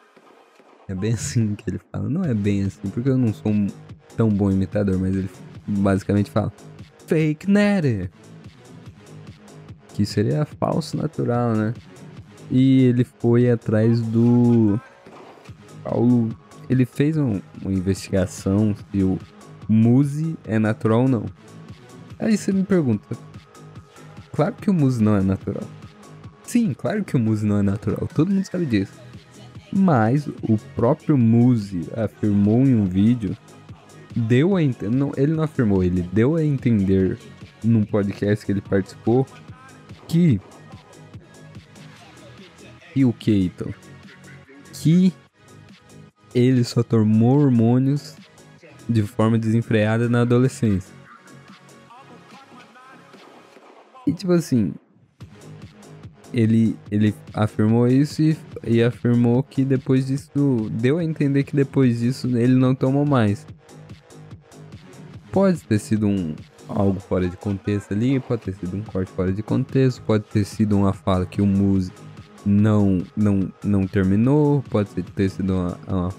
É 0.87 0.95
bem 0.95 1.15
assim 1.15 1.55
que 1.55 1.69
ele 1.69 1.81
fala. 1.91 2.09
Não 2.09 2.23
é 2.23 2.35
bem 2.35 2.65
assim, 2.65 2.89
porque 2.91 3.09
eu 3.09 3.19
não 3.19 3.33
sou 3.33 3.51
um 3.51 3.67
tão 4.17 4.29
bom 4.29 4.51
imitador, 4.51 4.99
mas 4.99 5.17
ele 5.17 5.31
basicamente 5.67 6.31
fala 6.31 6.53
fake 7.07 7.51
nerd. 7.51 8.11
Que 9.95 10.07
seria 10.07 10.45
falso 10.45 10.97
natural, 10.97 11.55
né? 11.55 11.75
E 12.51 12.83
ele 12.83 13.05
foi 13.05 13.51
atrás 13.51 14.01
do 14.01 14.81
Paulo. 15.85 16.29
Ele 16.69 16.85
fez 16.85 17.17
um, 17.17 17.41
uma 17.63 17.73
investigação 17.73 18.75
se 18.91 19.03
o 19.03 19.19
Muse 19.69 20.37
é 20.45 20.59
natural 20.59 21.03
ou 21.03 21.09
não. 21.09 21.27
Aí 22.19 22.37
você 22.37 22.53
me 22.53 22.65
pergunta: 22.65 23.17
Claro 24.33 24.55
que 24.55 24.71
o 24.71 24.75
Muse 24.75 25.03
não 25.03 25.17
é 25.17 25.23
natural. 25.23 25.65
Sim, 26.45 26.73
claro 26.73 27.05
que 27.05 27.17
o 27.17 27.19
Muse 27.19 27.45
não 27.45 27.59
é 27.59 27.63
natural. 27.63 28.09
Todo 28.15 28.33
mundo 28.33 28.45
sabe 28.45 28.65
disso. 28.65 28.93
Mas 29.73 30.27
o 30.27 30.57
próprio 30.75 31.19
Muse 31.19 31.89
afirmou 31.95 32.63
em 32.63 32.75
um 32.75 32.87
vídeo, 32.87 33.37
deu 34.17 34.57
a 34.57 34.63
ent... 34.63 34.81
não, 34.83 35.13
ele 35.17 35.35
não 35.35 35.45
afirmou, 35.45 35.85
ele 35.85 36.01
deu 36.13 36.37
a 36.37 36.45
entender 36.45 37.19
num 37.63 37.85
podcast 37.85 38.47
que 38.47 38.53
ele 38.53 38.63
participou 38.63 39.27
que 40.07 40.41
o 43.05 43.13
Keito 43.13 43.75
que 44.73 45.13
ele 46.35 46.63
só 46.63 46.83
tomou 46.83 47.41
hormônios 47.41 48.15
de 48.89 49.03
forma 49.03 49.39
desenfreada 49.39 50.09
na 50.09 50.23
adolescência. 50.23 50.95
E 54.07 54.13
tipo 54.13 54.33
assim, 54.33 54.73
ele, 56.33 56.77
ele 56.91 57.15
afirmou 57.35 57.87
isso 57.89 58.23
e, 58.23 58.37
e 58.65 58.83
afirmou 58.83 59.43
que 59.43 59.65
depois 59.65 60.07
disso, 60.07 60.71
deu 60.73 60.99
a 60.99 61.05
entender 61.05 61.43
que 61.43 61.55
depois 61.55 62.01
disso 62.01 62.27
ele 62.37 62.55
não 62.55 62.75
tomou 62.75 63.05
mais. 63.05 63.47
Pode 65.31 65.61
ter 65.61 65.79
sido 65.79 66.07
um 66.07 66.35
algo 66.69 67.01
fora 67.01 67.29
de 67.29 67.37
contexto 67.37 67.93
ali, 67.93 68.21
pode 68.21 68.43
ter 68.43 68.55
sido 68.55 68.77
um 68.77 68.83
corte 68.83 69.11
fora 69.13 69.33
de 69.33 69.43
contexto, 69.43 70.03
pode 70.03 70.25
ter 70.25 70.45
sido 70.45 70.77
uma 70.77 70.93
fala 70.93 71.27
que 71.27 71.41
o 71.41 71.47
Muse 71.47 71.93
não 72.49 73.03
não 73.17 73.53
não 73.63 73.87
terminou, 73.87 74.65
pode 74.71 74.91
ter 74.91 75.29
sido 75.29 75.55
uma, 75.55 75.79
uma, 75.87 76.15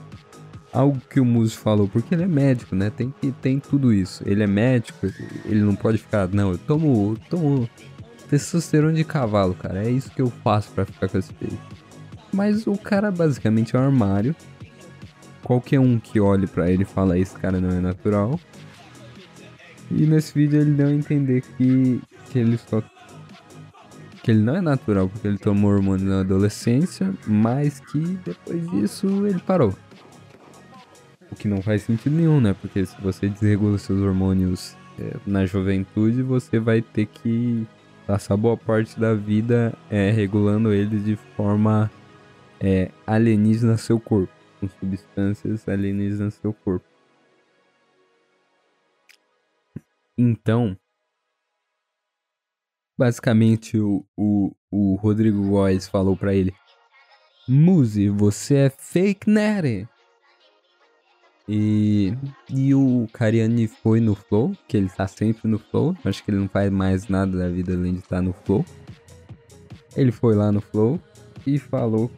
algo 0.72 1.02
que 1.10 1.20
o 1.20 1.26
Muse 1.26 1.56
falou, 1.56 1.88
porque 1.88 2.14
ele 2.14 2.24
é 2.24 2.28
médico, 2.28 2.76
né? 2.76 2.90
Tem 2.90 3.14
que 3.20 3.32
tem 3.32 3.60
tudo 3.60 3.92
isso. 3.92 4.24
Ele 4.26 4.44
é 4.44 4.48
médico, 4.48 5.08
ele 5.46 5.62
não 5.62 5.76
pode 5.76 5.98
ficar, 5.98 6.28
não, 6.30 6.52
eu 6.52 6.58
tomo, 6.58 7.18
tomo 7.30 7.68
testosterona 8.30 8.94
de 8.94 9.04
cavalo, 9.04 9.56
cara. 9.56 9.84
É 9.84 9.90
isso 9.90 10.12
que 10.12 10.22
eu 10.22 10.30
faço 10.44 10.72
para 10.72 10.86
ficar 10.86 11.10
com 11.10 11.18
esse 11.18 11.34
peito. 11.34 11.58
Mas 12.32 12.68
o 12.68 12.78
cara 12.78 13.12
basicamente 13.12 13.76
é 13.76 13.80
um 13.80 13.84
armário. 13.84 14.36
Qualquer 15.44 15.80
um 15.80 15.98
que 16.00 16.20
olhe 16.20 16.46
para 16.46 16.70
ele 16.70 16.86
fala 16.86 17.18
esse 17.18 17.36
cara 17.36 17.60
não 17.60 17.72
é 17.72 17.80
natural. 17.80 18.40
E 19.90 20.06
nesse 20.06 20.34
vídeo 20.34 20.62
ele 20.62 20.72
deu 20.72 20.88
a 20.88 20.94
entender 20.94 21.42
que, 21.58 22.00
que 22.30 22.38
ele 22.38 22.58
só 22.58 22.84
que 24.30 24.34
ele 24.34 24.44
não 24.44 24.56
é 24.58 24.62
natural 24.62 25.10
porque 25.10 25.28
ele 25.28 25.40
tomou 25.40 25.72
hormônio 25.72 26.06
na 26.06 26.20
adolescência, 26.20 27.12
mas 27.26 27.80
que 27.80 27.98
depois 27.98 28.70
disso 28.70 29.26
ele 29.26 29.40
parou. 29.40 29.76
O 31.32 31.36
que 31.36 31.48
não 31.48 31.64
faz 31.64 31.82
sentido 31.82 32.16
nenhum, 32.16 32.40
né? 32.40 32.54
Porque 32.62 32.86
se 32.86 32.96
você 33.02 33.28
desregula 33.28 33.80
seus 33.80 34.00
hormônios 34.00 34.78
é, 35.00 35.16
na 35.26 35.48
juventude, 35.48 36.22
você 36.22 36.60
vai 36.60 36.80
ter 36.80 37.08
que 37.08 37.68
passar 38.06 38.38
boa 38.38 38.56
parte 38.56 39.00
da 39.00 39.16
vida 39.16 39.74
é, 39.90 40.12
regulando 40.12 40.72
eles 40.72 41.04
de 41.04 41.16
forma 41.36 41.90
é, 42.60 42.92
alienígena 43.08 43.78
seu 43.78 44.00
corpo, 44.00 44.32
com 44.60 44.70
substâncias 44.80 45.68
alienígenas 45.68 46.36
seu 46.36 46.54
corpo. 46.54 46.86
Então, 50.16 50.78
basicamente 53.00 53.80
o, 53.80 54.06
o, 54.18 54.52
o 54.70 54.96
Rodrigo 54.96 55.42
Góes 55.48 55.88
falou 55.88 56.18
para 56.18 56.34
ele: 56.34 56.54
Muzi, 57.48 58.10
você 58.10 58.56
é 58.56 58.70
fake 58.70 59.30
nerd. 59.30 59.88
E, 61.48 62.14
e 62.50 62.76
o 62.76 63.08
Cariani 63.12 63.68
foi 63.68 64.00
no 64.02 64.14
Flow, 64.14 64.52
que 64.68 64.78
ele 64.78 64.90
tá 64.90 65.08
sempre 65.08 65.50
no 65.50 65.58
Flow. 65.58 65.96
Acho 66.04 66.24
que 66.24 66.30
ele 66.30 66.40
não 66.40 66.50
faz 66.50 66.70
mais 66.70 67.08
nada 67.08 67.38
da 67.38 67.50
vida 67.50 67.74
além 67.74 67.94
de 67.94 68.00
estar 68.00 68.18
tá 68.18 68.22
no 68.22 68.34
Flow. 68.34 68.64
Ele 69.96 70.12
foi 70.12 70.36
lá 70.36 70.52
no 70.52 70.62
Flow 70.62 71.00
e 71.48 71.58
falou 71.58 72.12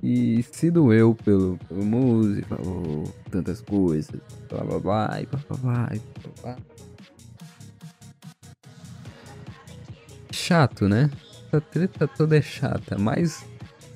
que 0.00 0.44
se 0.52 0.70
doeu 0.70 1.14
pelo, 1.14 1.56
pelo 1.66 1.84
músico, 1.84 2.48
falou 2.48 3.04
tantas 3.30 3.62
coisas, 3.62 4.20
blá 4.50 4.62
blá 4.64 4.78
blá, 4.78 5.22
e 5.22 5.26
blá 5.26 5.40
blá 5.48 5.56
blá, 5.56 5.90
e 5.94 6.20
blá 6.20 6.32
blá. 6.42 6.56
Chato, 10.44 10.88
né? 10.88 11.10
Essa 11.48 11.60
treta 11.60 12.06
toda 12.06 12.36
é 12.36 12.42
chata, 12.42 12.98
mas 12.98 13.44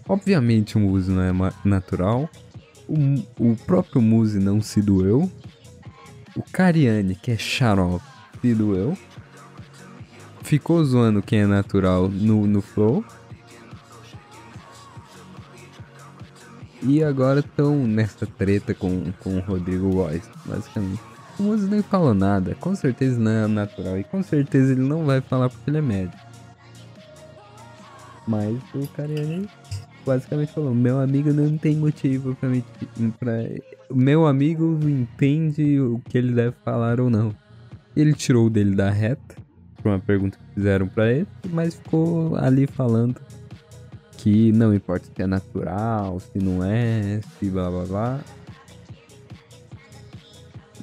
obviamente 0.08 0.76
o 0.76 0.80
músico 0.80 1.16
não 1.16 1.46
é 1.46 1.52
natural 1.64 2.30
o, 2.88 3.50
o 3.50 3.56
próprio 3.66 4.00
Muse 4.00 4.38
não 4.38 4.62
se 4.62 4.80
doeu. 4.80 5.30
O 6.34 6.42
Cariani, 6.50 7.14
que 7.14 7.30
é 7.30 7.36
xarope, 7.36 8.04
se 8.40 8.54
doeu. 8.54 8.96
Ficou 10.42 10.82
zoando 10.82 11.20
quem 11.20 11.40
é 11.40 11.46
natural 11.46 12.08
no, 12.08 12.46
no 12.46 12.62
Flow. 12.62 13.04
E 16.82 17.02
agora 17.02 17.40
estão 17.40 17.86
nessa 17.86 18.24
treta 18.24 18.72
com, 18.72 19.12
com 19.20 19.36
o 19.36 19.40
Rodrigo 19.40 19.90
Góes, 19.90 20.22
basicamente. 20.46 21.02
O 21.38 21.42
Muse 21.42 21.68
nem 21.68 21.82
falou 21.82 22.14
nada, 22.14 22.54
com 22.54 22.74
certeza 22.74 23.18
não 23.18 23.30
é 23.30 23.46
natural. 23.46 23.98
E 23.98 24.04
com 24.04 24.22
certeza 24.22 24.72
ele 24.72 24.80
não 24.80 25.04
vai 25.04 25.20
falar 25.20 25.50
porque 25.50 25.68
ele 25.68 25.78
é 25.78 25.82
médico. 25.82 26.27
Mas 28.28 28.58
o 28.74 28.86
Cariani 28.88 29.48
basicamente 30.04 30.52
falou: 30.52 30.74
meu 30.74 31.00
amigo 31.00 31.32
não 31.32 31.56
tem 31.56 31.76
motivo 31.76 32.36
para 32.36 32.50
me. 32.50 32.62
Pra... 33.18 33.32
Meu 33.90 34.26
amigo 34.26 34.78
entende 34.86 35.80
o 35.80 35.98
que 36.06 36.18
ele 36.18 36.34
deve 36.34 36.54
falar 36.62 37.00
ou 37.00 37.08
não. 37.08 37.34
Ele 37.96 38.12
tirou 38.12 38.50
dele 38.50 38.76
da 38.76 38.90
reta, 38.90 39.34
por 39.76 39.88
uma 39.88 39.98
pergunta 39.98 40.38
que 40.38 40.54
fizeram 40.54 40.86
para 40.86 41.10
ele, 41.10 41.26
mas 41.50 41.74
ficou 41.74 42.36
ali 42.36 42.66
falando 42.66 43.18
que 44.18 44.52
não 44.52 44.74
importa 44.74 45.06
se 45.06 45.22
é 45.22 45.26
natural, 45.26 46.20
se 46.20 46.38
não 46.38 46.62
é, 46.62 47.20
se 47.38 47.48
blá 47.48 47.70
blá 47.70 47.84
blá. 47.86 48.20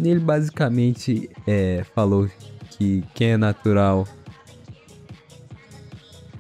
Ele 0.02 0.20
basicamente 0.20 1.30
é, 1.46 1.86
falou 1.94 2.28
que 2.72 3.04
quem 3.14 3.32
é 3.32 3.38
natural 3.38 4.06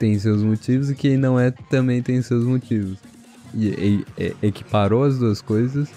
tem 0.05 0.19
seus 0.19 0.43
motivos 0.43 0.91
e 0.91 0.95
quem 0.95 1.17
não 1.17 1.39
é 1.39 1.49
também 1.49 1.99
tem 1.99 2.21
seus 2.21 2.45
motivos. 2.45 2.99
E, 3.55 3.67
e, 3.67 4.05
e 4.19 4.35
equiparou 4.47 5.03
as 5.03 5.17
duas 5.17 5.41
coisas 5.41 5.89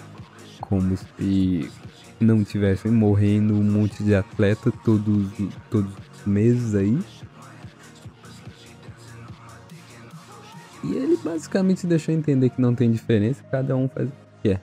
como 0.61 0.97
se 0.97 1.69
não 2.19 2.43
tivessem 2.43 2.91
morrendo 2.91 3.53
um 3.53 3.63
monte 3.63 4.03
de 4.03 4.15
atleta 4.15 4.71
todos, 4.83 5.31
todos 5.69 5.91
os 5.93 6.25
meses 6.25 6.73
aí. 6.73 6.99
E 10.83 10.93
ele 10.93 11.17
basicamente 11.23 11.85
deixou 11.85 12.15
entender 12.15 12.49
que 12.49 12.59
não 12.59 12.73
tem 12.73 12.91
diferença, 12.91 13.43
cada 13.51 13.75
um 13.75 13.87
faz 13.87 14.07
o 14.07 14.11
que 14.11 14.49
quer. 14.49 14.61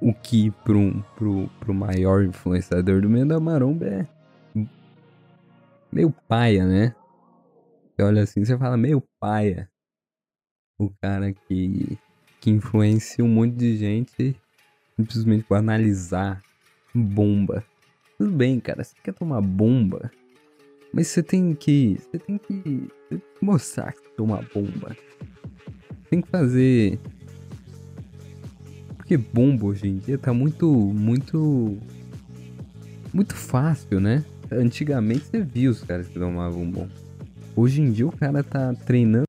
O 0.00 0.14
que 0.14 0.52
pro, 0.64 1.04
pro, 1.16 1.50
pro 1.58 1.74
maior 1.74 2.22
influenciador 2.22 3.00
do 3.00 3.10
meio 3.10 3.26
da 3.26 3.40
maromba 3.40 3.86
é 3.86 4.06
meio 5.90 6.14
paia, 6.28 6.64
né? 6.64 6.94
Você 7.94 8.02
olha 8.02 8.22
assim, 8.22 8.44
você 8.44 8.58
fala 8.58 8.76
meio 8.76 9.02
paia. 9.20 9.70
O 10.78 10.90
cara 11.00 11.32
que, 11.32 11.96
que 12.40 12.50
influencia 12.50 13.24
um 13.24 13.28
monte 13.28 13.54
de 13.54 13.76
gente 13.76 14.36
simplesmente 14.96 15.44
por 15.44 15.56
analisar 15.56 16.42
bomba. 16.94 17.64
Tudo 18.18 18.30
bem, 18.30 18.58
cara, 18.60 18.82
você 18.82 18.94
quer 19.02 19.12
tomar 19.12 19.40
bomba, 19.40 20.10
mas 20.92 21.08
você 21.08 21.22
tem 21.22 21.54
que. 21.54 21.98
Você 22.00 22.18
tem 22.18 22.38
que 22.38 22.88
mostrar 23.40 23.92
que 23.92 24.08
toma 24.16 24.40
bomba. 24.54 24.96
Tem 26.10 26.20
que 26.20 26.28
fazer. 26.28 26.98
Porque 28.96 29.16
bomba 29.16 29.66
hoje 29.66 29.88
em 29.88 29.98
dia 29.98 30.18
tá 30.18 30.32
muito. 30.32 30.68
muito. 30.68 31.78
muito 33.12 33.34
fácil, 33.34 34.00
né? 34.00 34.24
Antigamente 34.50 35.24
você 35.24 35.40
viu 35.40 35.70
os 35.72 35.82
caras 35.82 36.06
que 36.06 36.18
tomavam 36.18 36.70
bomba. 36.70 37.03
Hoje 37.56 37.80
em 37.80 37.92
dia 37.92 38.06
o 38.06 38.16
cara 38.16 38.42
tá 38.42 38.74
treinando. 38.74 39.24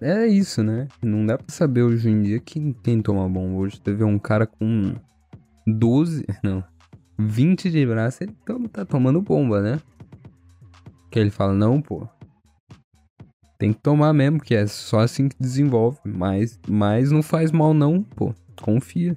É 0.00 0.26
isso, 0.26 0.62
né? 0.62 0.88
Não 1.02 1.24
dá 1.24 1.38
pra 1.38 1.46
saber 1.48 1.82
hoje 1.82 2.08
em 2.08 2.22
dia 2.22 2.40
quem, 2.40 2.72
quem 2.72 3.02
toma 3.02 3.28
bomba. 3.28 3.56
Hoje 3.56 3.80
teve 3.80 4.04
um 4.04 4.18
cara 4.18 4.46
com 4.46 4.94
12, 5.66 6.24
não, 6.42 6.62
20 7.18 7.70
de 7.70 7.86
braço, 7.86 8.22
ele 8.22 8.34
tá 8.72 8.84
tomando 8.84 9.20
bomba, 9.20 9.60
né? 9.60 9.80
Que 11.10 11.18
ele 11.18 11.30
fala, 11.30 11.52
não, 11.52 11.80
pô. 11.80 12.06
Tem 13.58 13.72
que 13.72 13.80
tomar 13.80 14.12
mesmo, 14.12 14.38
que 14.38 14.54
é 14.54 14.66
só 14.66 15.00
assim 15.00 15.28
que 15.28 15.36
desenvolve. 15.40 15.98
Mas, 16.04 16.58
mas 16.68 17.10
não 17.10 17.22
faz 17.22 17.50
mal 17.50 17.72
não, 17.72 18.02
pô. 18.02 18.34
Confia. 18.60 19.16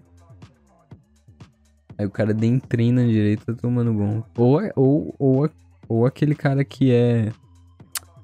Aí 1.97 2.05
o 2.05 2.09
cara 2.09 2.33
nem 2.33 2.57
treina 2.57 3.05
direito, 3.05 3.45
tá 3.45 3.53
tomando 3.53 3.93
bom. 3.93 4.23
Ou, 4.37 4.61
ou, 4.75 5.15
ou, 5.19 5.49
ou 5.89 6.05
aquele 6.05 6.35
cara 6.35 6.63
que 6.63 6.91
é... 6.91 7.33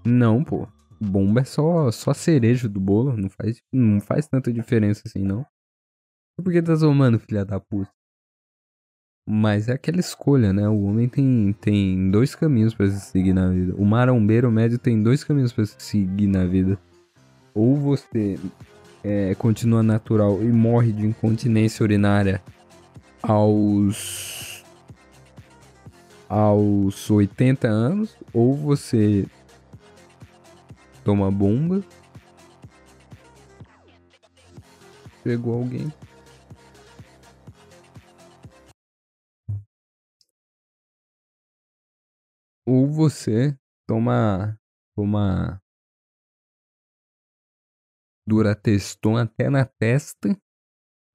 Não, 0.05 0.43
pô. 0.43 0.67
Bomba 1.01 1.41
é 1.41 1.43
só, 1.43 1.91
só 1.91 2.13
cereja 2.13 2.69
do 2.69 2.79
bolo. 2.79 3.17
Não 3.17 3.27
faz, 3.27 3.61
não 3.73 3.99
faz 3.99 4.27
tanta 4.27 4.53
diferença 4.53 5.01
assim, 5.05 5.23
não. 5.23 5.43
Por 6.37 6.53
que 6.53 6.61
tá 6.61 6.77
tomando, 6.77 7.19
filha 7.19 7.43
da 7.43 7.59
puta? 7.59 7.89
Mas 9.27 9.67
é 9.67 9.73
aquela 9.73 9.99
escolha, 9.99 10.53
né? 10.53 10.69
O 10.69 10.83
homem 10.83 11.09
tem, 11.09 11.53
tem 11.59 12.11
dois 12.11 12.35
caminhos 12.35 12.75
para 12.75 12.87
se 12.87 12.99
seguir 12.99 13.33
na 13.33 13.49
vida. 13.49 13.73
O 13.75 13.83
marombeiro 13.83 14.51
médio 14.51 14.77
tem 14.77 15.01
dois 15.01 15.23
caminhos 15.23 15.51
para 15.51 15.65
se 15.65 15.75
seguir 15.79 16.27
na 16.27 16.45
vida. 16.45 16.77
Ou 17.55 17.75
você 17.75 18.37
é, 19.03 19.33
continua 19.35 19.81
natural 19.81 20.43
e 20.43 20.47
morre 20.47 20.91
de 20.91 21.07
incontinência 21.07 21.83
urinária 21.83 22.43
aos 23.23 24.54
aos 26.29 27.09
80 27.09 27.67
anos, 27.67 28.17
ou 28.33 28.55
você 28.55 29.25
toma 31.03 31.31
bomba. 31.31 31.83
Pegou 35.23 35.53
alguém. 35.55 35.91
Ou 42.65 42.87
você 42.87 43.57
toma 43.87 44.59
toma 44.95 45.61
Durateston 48.27 49.17
até 49.17 49.49
na 49.49 49.65
testa 49.65 50.35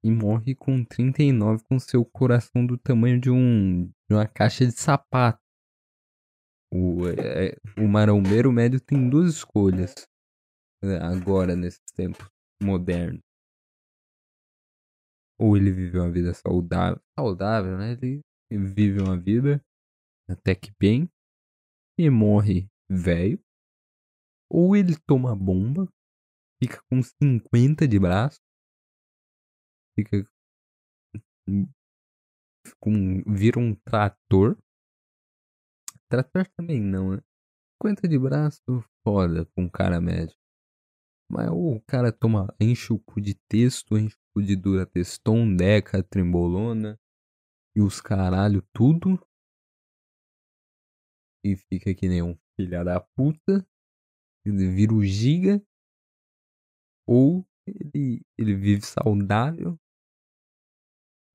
e 0.03 0.09
morre 0.09 0.55
com 0.55 0.83
39 0.83 1.63
com 1.65 1.79
seu 1.79 2.03
coração 2.03 2.65
do 2.65 2.77
tamanho 2.77 3.19
de 3.19 3.29
um 3.29 3.85
de 4.09 4.15
uma 4.15 4.27
caixa 4.27 4.65
de 4.65 4.71
sapato. 4.71 5.39
O, 6.73 7.07
é, 7.07 7.55
o 7.77 7.87
marombeiro 7.87 8.51
médio 8.51 8.79
tem 8.79 9.09
duas 9.09 9.35
escolhas 9.35 9.93
né, 10.81 10.97
agora 11.01 11.55
nesses 11.55 11.91
tempos 11.93 12.27
modernos. 12.61 13.21
Ou 15.39 15.57
ele 15.57 15.71
vive 15.71 15.97
uma 15.97 16.11
vida 16.11 16.33
saudável, 16.33 17.01
saudável, 17.17 17.77
né? 17.77 17.93
Ele 17.93 18.21
vive 18.49 19.01
uma 19.01 19.19
vida 19.19 19.63
até 20.29 20.55
que 20.55 20.71
bem 20.79 21.09
e 21.97 22.09
morre 22.09 22.69
velho. 22.89 23.39
Ou 24.49 24.75
ele 24.75 24.95
toma 25.07 25.35
bomba, 25.35 25.87
fica 26.61 26.81
com 26.89 27.01
50 27.01 27.87
de 27.87 27.99
braço, 27.99 28.39
fica 30.03 30.27
com, 32.79 33.23
vira 33.25 33.59
um 33.59 33.75
trator. 33.75 34.57
Trator 36.09 36.47
também 36.57 36.81
não, 36.81 37.15
né? 37.15 37.21
50 37.81 38.07
de 38.07 38.19
braço, 38.19 38.61
foda 39.03 39.45
pra 39.45 39.63
um 39.63 39.69
cara 39.69 39.99
médio. 39.99 40.35
Mas 41.31 41.49
o 41.49 41.81
cara 41.87 42.11
toma, 42.11 42.53
enche 42.59 42.91
o 42.91 42.99
cu 42.99 43.21
de 43.21 43.33
texto, 43.49 43.97
enche 43.97 44.15
o 44.15 44.33
cu 44.33 44.45
de 44.45 44.55
dura 44.55 44.85
texton, 44.85 45.55
deca, 45.55 46.03
trimbolona 46.03 46.99
e 47.75 47.81
os 47.81 48.01
caralho 48.01 48.61
tudo 48.73 49.17
e 51.43 51.55
fica 51.55 51.93
que 51.93 52.07
nem 52.07 52.21
um 52.21 52.37
filha 52.55 52.83
da 52.83 52.99
puta, 52.99 53.65
ele 54.45 54.69
vira 54.69 54.93
o 54.93 55.03
giga, 55.03 55.61
ou 57.07 57.45
ele, 57.65 58.21
ele 58.37 58.55
vive 58.55 58.85
saudável, 58.85 59.79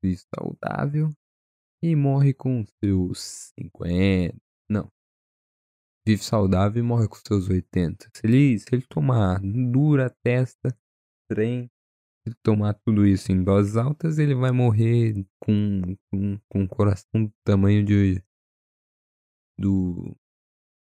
vive 0.07 0.23
saudável 0.35 1.11
e 1.83 1.97
morre 1.97 2.33
com 2.33 2.65
seus 2.83 3.53
50, 3.59 4.37
não, 4.69 4.91
vive 6.07 6.23
saudável 6.23 6.83
e 6.83 6.87
morre 6.87 7.09
com 7.09 7.17
seus 7.27 7.49
80. 7.49 8.09
Se 8.15 8.27
ele, 8.27 8.59
se 8.59 8.67
ele 8.73 8.87
tomar 8.89 9.41
dura 9.41 10.09
testa, 10.23 10.77
trem, 11.29 11.67
se 11.67 12.31
ele 12.31 12.37
tomar 12.43 12.75
tudo 12.75 13.07
isso 13.07 13.33
em 13.33 13.43
doses 13.43 13.77
altas, 13.77 14.19
ele 14.19 14.35
vai 14.35 14.53
morrer 14.53 15.27
com, 15.41 15.97
com, 16.11 16.39
com 16.49 16.61
um 16.61 16.67
coração 16.67 17.25
do 17.25 17.33
tamanho 17.45 17.85
de 17.85 18.23
do, 19.59 20.15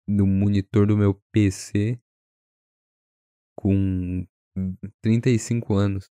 do 0.08 0.28
monitor 0.28 0.86
do 0.86 0.98
meu 0.98 1.14
PC 1.32 2.00
com 3.58 4.28
35 5.02 5.74
anos. 5.74 6.10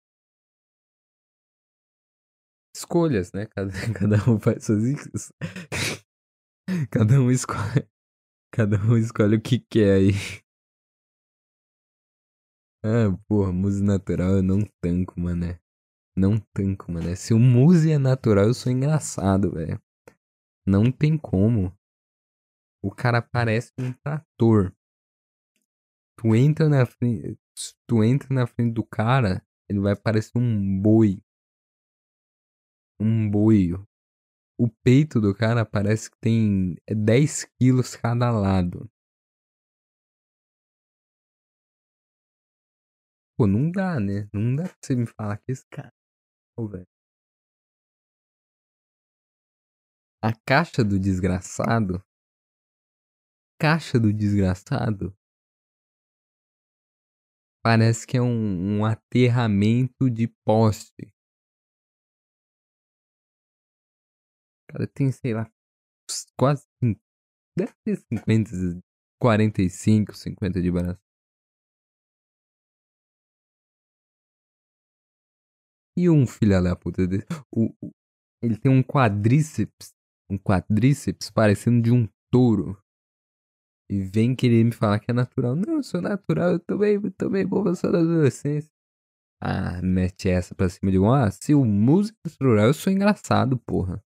Escolhas, 2.76 3.32
né? 3.34 3.46
Cada, 3.48 3.72
cada 3.94 4.30
um 4.30 4.40
faz 4.40 4.66
suas. 4.66 5.32
cada 6.92 7.20
um 7.20 7.32
escolhe. 7.32 7.88
Cada 8.52 8.78
um 8.78 8.98
escolhe 8.98 9.36
o 9.36 9.42
que 9.42 9.60
quer 9.60 9.96
aí. 9.96 10.12
Ah, 12.84 13.16
porra, 13.28 13.52
muse 13.52 13.84
natural 13.84 14.38
eu 14.38 14.44
não 14.44 14.62
tanco, 14.82 15.20
mané. 15.20 15.60
Não 16.16 16.38
tanco, 16.54 16.92
mané. 16.92 17.16
Se 17.16 17.34
o 17.34 17.40
muse 17.40 17.92
é 17.92 17.98
natural, 17.98 18.46
eu 18.46 18.54
sou 18.54 18.72
engraçado, 18.72 19.52
velho. 19.52 19.82
Não 20.66 20.92
tem 20.92 21.18
como. 21.18 21.78
O 22.82 22.90
cara 22.90 23.22
parece 23.22 23.74
um 23.78 23.92
trator. 23.92 24.74
Tu 26.18 26.36
entra 26.36 26.70
na 26.70 26.86
frente, 26.86 27.38
tu 27.88 28.04
entra 28.04 28.28
na 28.34 28.48
frente 28.48 28.74
do 28.74 28.84
cara, 28.84 29.46
ele 29.70 29.80
vai 29.80 29.96
parecer 29.96 30.38
um 30.38 30.82
boi. 30.82 31.22
Um 33.00 33.30
boi. 33.30 33.74
O 34.60 34.70
peito 34.84 35.22
do 35.22 35.34
cara 35.36 35.66
parece 35.66 36.12
que 36.12 36.18
tem 36.22 36.76
10 36.90 37.46
quilos 37.60 37.96
cada 37.96 38.32
lado. 38.32 38.90
Pô, 43.38 43.48
não 43.48 43.72
dá, 43.72 44.00
né? 44.00 44.28
Não 44.34 44.56
dá 44.56 44.64
pra 44.64 44.76
você 44.82 44.96
me 44.96 45.06
falar 45.08 45.38
que 45.38 45.52
esse 45.52 45.66
cara. 45.72 45.92
Pô, 46.56 46.68
velho. 46.68 46.88
A 50.22 50.34
caixa 50.46 50.84
do 50.84 51.00
desgraçado 51.00 52.04
caixa 53.60 54.00
do 54.00 54.14
desgraçado 54.14 55.14
parece 57.62 58.08
que 58.08 58.18
é 58.18 58.22
um, 58.22 58.80
um 58.80 58.86
aterramento 58.86 60.10
de 60.10 60.28
poste. 60.46 61.14
Cara, 64.70 64.88
tem, 64.88 65.12
sei 65.12 65.34
lá, 65.34 65.50
quase. 66.38 66.68
Deve 67.58 67.74
ter 67.86 67.98
50, 67.98 68.52
45, 69.22 70.16
50 70.16 70.62
de 70.62 70.72
braço. 70.72 71.00
E 75.98 76.10
um 76.10 76.26
filho 76.26 76.62
da 76.64 76.76
puta 76.76 77.06
desse. 77.06 77.26
O, 77.52 77.74
o, 77.82 77.92
ele 78.42 78.58
tem 78.58 78.72
um 78.72 78.82
quadríceps. 78.84 79.94
Um 80.30 80.38
quadríceps 80.38 81.30
parecendo 81.30 81.82
de 81.82 81.92
um 81.92 82.08
touro 82.32 82.78
e 83.90 84.02
vem 84.04 84.36
querer 84.36 84.64
me 84.64 84.72
falar 84.72 85.00
que 85.00 85.10
é 85.10 85.14
natural. 85.14 85.56
Não, 85.56 85.76
eu 85.78 85.84
sou 85.84 86.02
natural, 86.02 86.52
eu 86.52 86.60
tomei, 86.60 87.00
tomei 87.12 87.44
bomba 87.46 87.74
só 87.76 87.90
da 87.92 88.00
adolescência. 88.00 88.70
Ah, 89.42 89.82
mete 89.84 90.30
essa 90.30 90.56
pra 90.56 90.70
cima 90.70 90.92
de 90.92 91.00
um. 91.00 91.12
Ah, 91.12 91.32
se 91.32 91.54
o 91.56 91.66
músico 91.66 92.18
é 92.26 92.30
natural, 92.30 92.68
eu 92.68 92.74
sou 92.74 92.94
engraçado, 92.94 93.58
porra. 93.60 94.04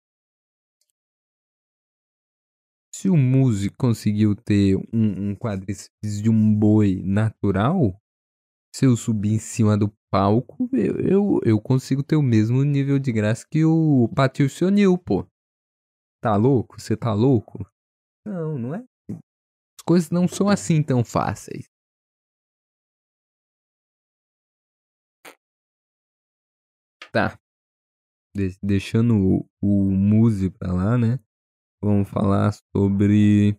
Se 3.01 3.09
o 3.09 3.17
músico 3.17 3.75
conseguiu 3.79 4.35
ter 4.35 4.77
um, 4.93 5.31
um 5.31 5.35
quadríceps 5.35 6.21
de 6.21 6.29
um 6.29 6.53
boi 6.53 7.01
natural, 7.03 7.99
se 8.75 8.85
eu 8.85 8.95
subir 8.95 9.33
em 9.33 9.39
cima 9.39 9.75
do 9.75 9.91
palco, 10.11 10.69
eu, 10.71 10.99
eu, 10.99 11.39
eu 11.43 11.59
consigo 11.59 12.03
ter 12.03 12.15
o 12.15 12.21
mesmo 12.21 12.63
nível 12.63 12.99
de 12.99 13.11
graça 13.11 13.43
que 13.49 13.65
o 13.65 14.07
Patricio 14.15 14.67
pô. 15.03 15.25
Tá 16.21 16.35
louco? 16.35 16.79
Você 16.79 16.95
tá 16.95 17.11
louco? 17.11 17.67
Não, 18.23 18.59
não 18.59 18.75
é 18.75 18.85
as 19.09 19.83
coisas 19.83 20.11
não 20.11 20.27
são 20.27 20.47
assim 20.47 20.83
tão 20.83 21.03
fáceis. 21.03 21.65
Tá. 27.11 27.35
De 28.35 28.55
deixando 28.61 29.17
o, 29.17 29.49
o 29.59 29.89
Muse 29.89 30.51
pra 30.51 30.71
lá, 30.71 30.99
né? 30.99 31.19
Vamos 31.83 32.09
falar 32.09 32.53
sobre. 32.75 33.57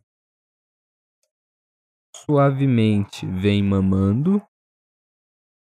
Suavemente 2.16 3.27
vem 3.27 3.62
mamando. 3.62 4.41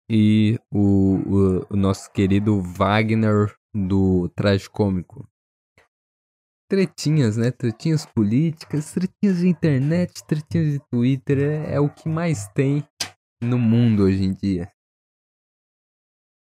E 0.09 0.59
o, 0.71 1.15
o, 1.17 1.67
o 1.71 1.75
nosso 1.75 2.11
querido 2.11 2.61
Wagner 2.61 3.57
do 3.73 4.29
Traje 4.29 4.69
Cômico. 4.69 5.27
tretinhas, 6.69 7.37
né? 7.37 7.51
Tretinhas 7.51 8.05
políticas, 8.05 8.93
tretinhas 8.93 9.39
de 9.39 9.47
internet, 9.47 10.23
tretinhas 10.27 10.73
de 10.73 10.79
Twitter. 10.91 11.39
É, 11.39 11.75
é 11.75 11.79
o 11.79 11.89
que 11.89 12.07
mais 12.07 12.47
tem 12.49 12.87
no 13.41 13.57
mundo 13.57 14.03
hoje 14.03 14.23
em 14.23 14.33
dia. 14.33 14.71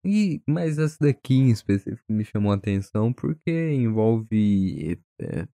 E, 0.04 0.42
mas 0.48 0.78
essa 0.78 0.96
daqui 1.00 1.34
em 1.34 1.50
específico 1.50 2.10
me 2.10 2.24
chamou 2.24 2.52
a 2.52 2.56
atenção 2.56 3.12
porque 3.12 3.72
envolve. 3.72 4.98
É, 5.20 5.46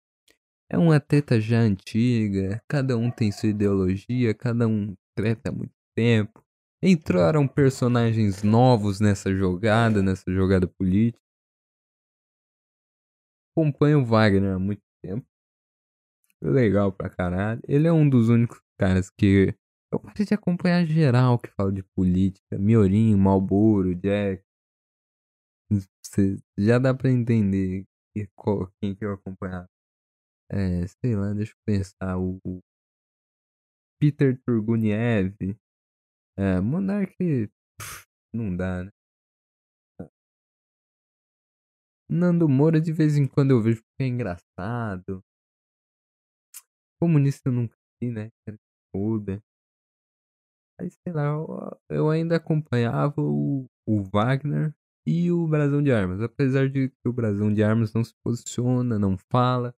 é 0.69 0.77
uma 0.77 0.99
treta 0.99 1.39
já 1.39 1.59
antiga, 1.59 2.61
cada 2.67 2.97
um 2.97 3.11
tem 3.11 3.31
sua 3.31 3.49
ideologia, 3.49 4.33
cada 4.33 4.67
um 4.67 4.95
treta 5.15 5.49
há 5.49 5.51
muito 5.51 5.73
tempo. 5.95 6.43
Entraram 6.83 7.47
personagens 7.47 8.43
novos 8.43 8.99
nessa 8.99 9.33
jogada, 9.33 10.03
nessa 10.03 10.31
jogada 10.31 10.67
política. 10.67 11.23
Acompanho 13.51 14.01
o 14.01 14.05
Wagner 14.05 14.55
há 14.55 14.59
muito 14.59 14.83
tempo. 15.01 15.25
Legal 16.41 16.91
pra 16.91 17.09
caralho. 17.09 17.61
Ele 17.67 17.87
é 17.87 17.91
um 17.93 18.07
dos 18.07 18.29
únicos 18.29 18.61
caras 18.77 19.09
que 19.09 19.55
eu 19.91 19.99
parei 19.99 20.25
de 20.25 20.33
acompanhar 20.33 20.85
geral 20.85 21.39
que 21.39 21.49
fala 21.51 21.71
de 21.71 21.81
política. 21.81 22.57
Miorinho, 22.57 23.17
Malboro, 23.17 23.95
Jack. 23.95 24.43
Cê, 26.03 26.37
já 26.57 26.77
dá 26.77 26.93
pra 26.93 27.09
entender 27.09 27.85
quem 28.79 28.95
que 28.95 29.05
eu 29.05 29.13
acompanhava. 29.13 29.69
É, 30.51 30.87
sei 30.87 31.15
lá, 31.15 31.33
deixa 31.33 31.53
eu 31.53 31.57
pensar. 31.65 32.17
O, 32.17 32.39
o 32.43 32.61
Peter 33.99 34.39
Turguniev. 34.45 35.35
É, 36.37 36.59
Monark. 36.59 37.15
Pff, 37.77 38.05
não 38.33 38.55
dá, 38.55 38.83
né? 38.85 38.91
Nando 42.09 42.47
Moura, 42.47 42.79
de 42.79 42.93
vez 42.93 43.17
em 43.17 43.27
quando 43.27 43.51
eu 43.51 43.61
vejo 43.61 43.81
que 43.81 44.03
é 44.03 44.07
engraçado. 44.07 45.23
Comunista 47.01 47.49
eu 47.49 47.53
nunca 47.53 47.75
vi, 48.01 48.11
né? 48.11 48.29
Foda. 48.95 49.41
Aí, 50.79 50.89
sei 50.89 51.13
lá, 51.13 51.23
eu, 51.25 51.79
eu 51.89 52.09
ainda 52.09 52.35
acompanhava 52.35 53.21
o, 53.21 53.65
o 53.87 54.03
Wagner 54.03 54.75
e 55.07 55.31
o 55.31 55.47
Brasão 55.47 55.81
de 55.81 55.91
Armas. 55.91 56.21
Apesar 56.21 56.69
de 56.69 56.89
que 56.89 57.07
o 57.09 57.13
Brasão 57.13 57.53
de 57.53 57.63
Armas 57.63 57.93
não 57.93 58.03
se 58.03 58.13
posiciona, 58.23 58.99
não 58.99 59.17
fala. 59.17 59.73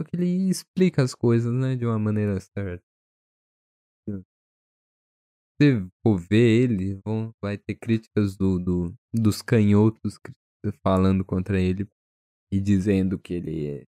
Só 0.00 0.04
que 0.04 0.16
ele 0.16 0.48
explica 0.48 1.02
as 1.02 1.14
coisas, 1.14 1.52
né? 1.52 1.76
De 1.76 1.84
uma 1.84 1.98
maneira 1.98 2.40
certa. 2.40 2.82
Se 5.60 5.86
for 6.02 6.16
ver 6.16 6.62
ele, 6.62 6.94
vão, 7.04 7.34
vai 7.38 7.58
ter 7.58 7.74
críticas 7.74 8.34
do, 8.34 8.58
do, 8.58 8.94
dos 9.12 9.42
canhotos 9.42 10.18
falando 10.82 11.22
contra 11.22 11.60
ele 11.60 11.86
e 12.50 12.58
dizendo 12.58 13.18
que 13.18 13.34
ele 13.34 13.66
é. 13.66 13.84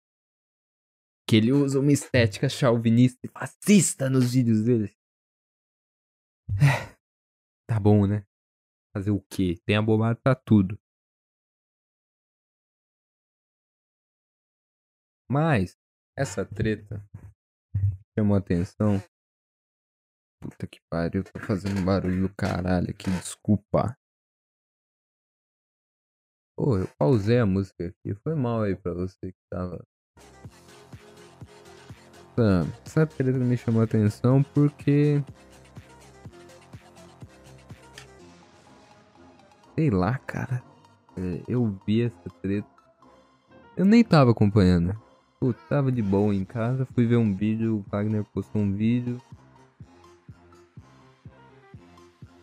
Que 1.28 1.36
ele 1.36 1.52
usa 1.52 1.82
uma 1.82 1.92
estética 1.92 2.48
chauvinista 2.48 3.20
e 3.26 3.30
fascista 3.30 4.10
nos 4.10 4.32
vídeos 4.32 4.64
dele. 4.64 4.96
Tá 7.68 7.78
bom, 7.82 8.08
né? 8.08 8.26
Fazer 8.96 9.12
o 9.12 9.20
quê? 9.30 9.60
Tem 9.66 9.76
abobado 9.76 10.22
pra 10.22 10.34
tudo. 10.34 10.80
Mas, 15.30 15.78
essa 16.18 16.44
treta 16.44 17.02
chamou 18.18 18.36
atenção. 18.36 19.02
Puta 20.42 20.68
que 20.68 20.80
pariu, 20.90 21.24
tô 21.24 21.40
fazendo 21.40 21.86
barulho 21.86 22.28
do 22.28 22.36
caralho 22.36 22.90
aqui, 22.90 23.10
desculpa. 23.12 23.96
Pô, 26.58 26.78
eu 26.80 26.88
pausei 26.98 27.40
a 27.40 27.46
música 27.46 27.88
aqui, 27.88 28.16
foi 28.24 28.34
mal 28.34 28.64
aí 28.64 28.76
pra 28.76 28.94
você 28.94 29.32
que 29.32 29.40
tava. 29.52 29.86
Essa, 32.32 32.66
essa 32.86 33.08
treta 33.08 33.38
me 33.38 33.56
chamou 33.56 33.84
atenção 33.84 34.44
porque 34.44 35.24
Sei 39.76 39.92
lá, 39.92 40.18
cara. 40.18 40.64
É, 41.16 41.44
eu 41.48 41.80
vi 41.86 42.02
essa 42.02 42.30
treta. 42.42 42.68
Eu 43.76 43.86
nem 43.86 44.04
tava 44.04 44.32
acompanhando. 44.32 45.00
Pô, 45.40 45.54
tava 45.70 45.92
de 45.92 46.02
boa 46.02 46.34
em 46.34 46.44
casa, 46.44 46.88
fui 46.94 47.06
ver 47.06 47.18
um 47.18 47.34
vídeo, 47.34 47.78
o 47.78 47.92
Wagner 47.92 48.24
postou 48.24 48.62
um 48.62 48.74
vídeo. 48.74 49.22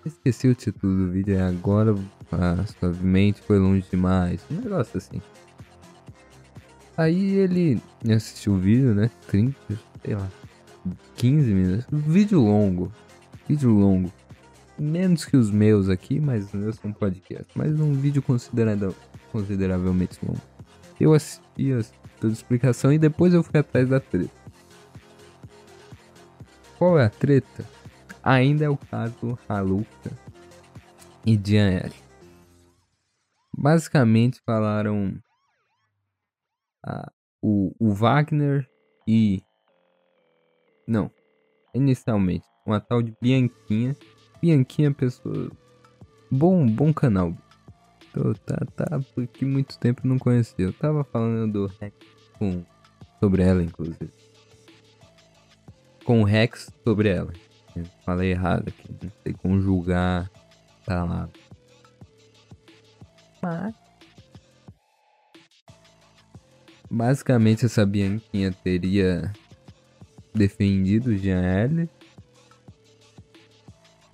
Esqueci 0.04 0.48
o 0.48 0.54
título 0.54 1.06
do 1.06 1.10
vídeo, 1.10 1.36
é 1.36 1.42
agora 1.42 1.94
ah, 2.30 2.64
suavemente 2.66 3.40
foi 3.42 3.58
longe 3.58 3.84
demais. 3.90 4.44
Um 4.50 4.60
negócio 4.60 4.98
assim. 4.98 5.20
Aí 6.96 7.34
ele 7.36 7.82
assistiu 8.14 8.52
o 8.52 8.58
vídeo, 8.58 8.94
né? 8.94 9.10
30, 9.28 9.56
sei 10.04 10.14
lá, 10.14 10.28
15 11.16 11.52
minutos. 11.52 11.86
Vídeo 11.90 12.40
longo. 12.40 12.92
Vídeo 13.48 13.70
longo 13.70 14.12
menos 14.78 15.24
que 15.24 15.36
os 15.36 15.50
meus 15.50 15.88
aqui, 15.88 16.20
mas 16.20 16.46
os 16.46 16.52
meus 16.52 16.76
são 16.76 16.92
podcast. 16.92 17.46
Mas 17.54 17.78
um 17.78 17.92
vídeo 17.92 18.22
considerado, 18.22 18.94
consideravelmente 19.30 20.18
longo. 20.24 20.40
Eu 21.00 21.12
assisti 21.12 21.72
a 21.72 21.82
toda 22.24 22.32
explicação 22.32 22.90
e 22.90 22.98
depois 22.98 23.34
eu 23.34 23.42
fui 23.42 23.60
atrás 23.60 23.86
da 23.86 24.00
treta. 24.00 24.32
Qual 26.78 26.98
é 26.98 27.04
a 27.04 27.10
treta? 27.10 27.68
Ainda 28.22 28.64
é 28.64 28.68
o 28.68 28.76
caso 28.78 29.38
Haluka 29.46 30.10
e 31.26 31.36
Dian 31.36 31.82
Basicamente 33.56 34.40
falaram 34.44 35.14
ah, 36.86 37.12
o, 37.42 37.74
o 37.78 37.92
Wagner 37.92 38.66
e. 39.06 39.42
Não. 40.88 41.10
Inicialmente, 41.74 42.46
uma 42.64 42.80
tal 42.80 43.02
de 43.02 43.14
Bianquinha 43.20 43.96
Bianquinha, 44.40 44.92
pessoa. 44.92 45.50
Bom, 46.30 46.66
bom 46.66 46.92
canal. 46.92 47.36
Tô, 48.12 48.32
tá, 48.34 48.56
tá, 48.76 49.00
porque 49.14 49.44
muito 49.44 49.78
tempo 49.78 50.06
não 50.06 50.18
conhecia. 50.18 50.66
Eu 50.66 50.72
tava 50.72 51.04
falando 51.04 51.52
do 51.52 51.66
Rex 51.80 52.13
com, 52.38 52.64
sobre 53.20 53.42
ela, 53.42 53.62
inclusive. 53.62 54.10
Com 56.04 56.20
o 56.20 56.24
Rex 56.24 56.70
sobre 56.84 57.08
ela. 57.08 57.32
Eu 57.74 57.84
falei 58.04 58.30
errado 58.30 58.68
aqui, 58.68 58.94
não 59.02 59.10
sei 59.22 59.32
conjugar 59.32 60.30
palavras. 60.86 61.42
Mas. 63.42 63.74
Basicamente, 66.90 67.66
essa 67.66 67.84
Bianquinha 67.84 68.52
teria 68.52 69.32
defendido 70.32 71.10
o 71.10 71.16
Jean 71.16 71.42
L 71.42 71.88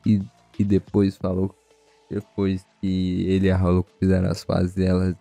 e, 0.06 0.22
e 0.58 0.64
depois 0.64 1.16
falou 1.16 1.54
depois 2.10 2.66
que 2.80 3.24
ele 3.28 3.46
e 3.46 3.50
a 3.50 3.56
Hollow 3.56 3.86
fizeram 3.98 4.28
as 4.28 4.42
fases 4.42 4.76
ela 4.76 5.16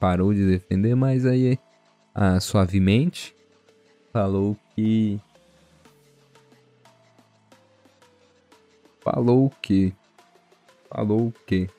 parou 0.00 0.32
de 0.32 0.46
defender, 0.46 0.94
mas 0.94 1.26
aí 1.26 1.58
a 2.20 2.40
suavemente 2.40 3.32
falou 4.12 4.56
que 4.74 5.20
falou 9.00 9.50
que 9.62 9.94
falou 10.90 11.32
que 11.46 11.70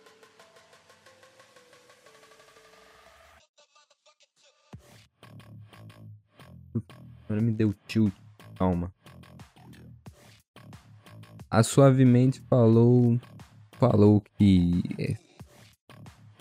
Agora 7.25 7.41
me 7.41 7.51
deu 7.51 7.73
tilt. 7.85 8.13
Calma 8.55 8.93
a 11.51 11.63
suavemente 11.63 12.39
falou 12.49 13.19
falou 13.73 14.21
que 14.37 15.17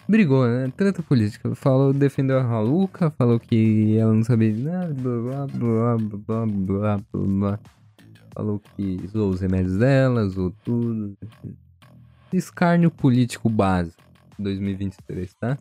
brigou, 0.09 0.47
né? 0.49 0.73
Trata 0.77 1.03
política. 1.03 1.55
Falou, 1.55 1.93
defendeu 1.93 2.39
a 2.39 2.43
Raluca, 2.43 3.11
falou 3.11 3.39
que 3.39 3.97
ela 3.97 4.15
não 4.15 4.25
sabia 4.25 4.53
de 4.53 4.63
nada, 4.63 4.95
blá 4.95 5.47
blá 5.47 5.97
blá 5.97 6.47
blá 6.47 6.47
blá 6.47 6.99
blá. 7.13 7.61
Falou 8.35 8.61
que 8.61 9.01
usou 9.05 9.31
os 9.31 9.41
remédios 9.41 9.77
dela, 9.77 10.23
usou 10.23 10.51
tudo. 10.65 11.17
Escárnio 12.33 12.91
político 12.91 13.49
básico 13.49 14.03
2023, 14.39 15.35
tá? 15.35 15.59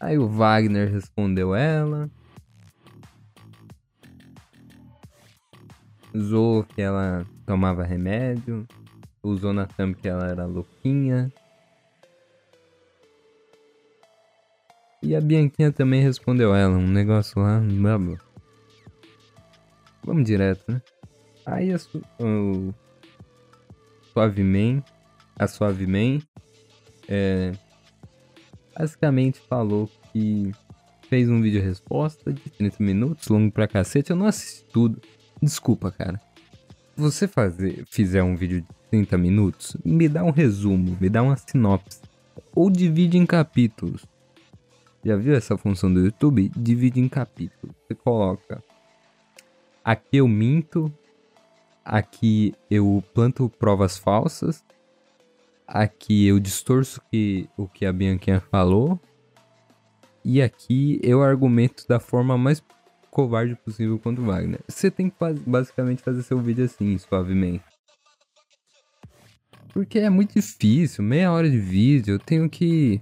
Aí 0.00 0.18
o 0.18 0.28
Wagner 0.28 0.90
respondeu 0.90 1.54
ela. 1.54 2.10
Usou 6.14 6.64
que 6.64 6.80
ela 6.80 7.26
tomava 7.44 7.84
remédio. 7.84 8.66
Usou 9.26 9.52
na 9.52 9.66
thumb 9.66 9.92
que 9.92 10.08
ela 10.08 10.28
era 10.28 10.46
louquinha. 10.46 11.32
E 15.02 15.16
a 15.16 15.20
Bianquinha 15.20 15.72
também 15.72 16.00
respondeu 16.00 16.54
ela, 16.54 16.76
um 16.76 16.86
negócio 16.86 17.42
lá, 17.42 17.58
blá 17.60 17.98
blá. 17.98 18.18
Vamos 20.04 20.24
direto, 20.24 20.70
né? 20.70 20.80
Aí 21.44 21.72
a 21.72 21.78
su 21.78 22.00
o 22.20 22.72
Suaveman, 24.12 24.82
a 25.36 25.48
Suaveman, 25.48 26.22
é, 27.08 27.52
basicamente 28.78 29.40
falou 29.40 29.90
que 30.12 30.52
fez 31.08 31.28
um 31.28 31.42
vídeo 31.42 31.62
resposta 31.62 32.32
de 32.32 32.48
30 32.50 32.76
minutos, 32.80 33.26
longo 33.26 33.50
pra 33.50 33.66
cacete. 33.66 34.10
Eu 34.10 34.16
não 34.16 34.26
assisti 34.26 34.64
tudo. 34.72 35.00
Desculpa, 35.42 35.90
cara. 35.90 36.20
Você 36.96 37.28
fazer, 37.28 37.84
fizer 37.90 38.22
um 38.22 38.34
vídeo 38.34 38.62
de 38.62 38.68
30 38.90 39.18
minutos, 39.18 39.76
me 39.84 40.08
dá 40.08 40.24
um 40.24 40.30
resumo, 40.30 40.96
me 40.98 41.10
dá 41.10 41.22
uma 41.22 41.36
sinopse. 41.36 42.00
Ou 42.54 42.70
divide 42.70 43.18
em 43.18 43.26
capítulos. 43.26 44.06
Já 45.04 45.14
viu 45.14 45.34
essa 45.34 45.58
função 45.58 45.92
do 45.92 46.00
YouTube? 46.00 46.50
Divide 46.56 46.98
em 46.98 47.06
capítulos. 47.08 47.76
Você 47.86 47.94
coloca. 47.94 48.64
Aqui 49.84 50.16
eu 50.16 50.26
minto. 50.26 50.90
Aqui 51.84 52.54
eu 52.70 53.04
planto 53.12 53.50
provas 53.58 53.98
falsas. 53.98 54.64
Aqui 55.68 56.26
eu 56.26 56.40
distorço 56.40 57.02
que, 57.10 57.46
o 57.58 57.68
que 57.68 57.84
a 57.84 57.92
Bianquinha 57.92 58.40
falou. 58.40 58.98
E 60.24 60.40
aqui 60.40 60.98
eu 61.02 61.22
argumento 61.22 61.86
da 61.86 62.00
forma 62.00 62.38
mais 62.38 62.60
covarde 63.16 63.56
possível 63.56 63.98
contra 63.98 64.22
o 64.22 64.26
Wagner. 64.26 64.60
Você 64.68 64.90
tem 64.90 65.08
que 65.08 65.16
basicamente 65.46 66.02
fazer 66.02 66.22
seu 66.22 66.38
vídeo 66.38 66.66
assim, 66.66 66.98
suavemente. 66.98 67.64
Porque 69.72 70.00
é 70.00 70.10
muito 70.10 70.34
difícil, 70.34 71.02
meia 71.02 71.32
hora 71.32 71.48
de 71.48 71.58
vídeo, 71.58 72.16
eu 72.16 72.18
tenho 72.18 72.50
que 72.50 73.00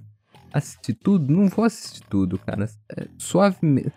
assistir 0.52 0.94
tudo. 0.94 1.32
Não 1.32 1.48
vou 1.48 1.64
assistir 1.64 2.04
tudo, 2.04 2.38
cara. 2.38 2.70
É, 2.96 3.08
suavemente. 3.18 3.92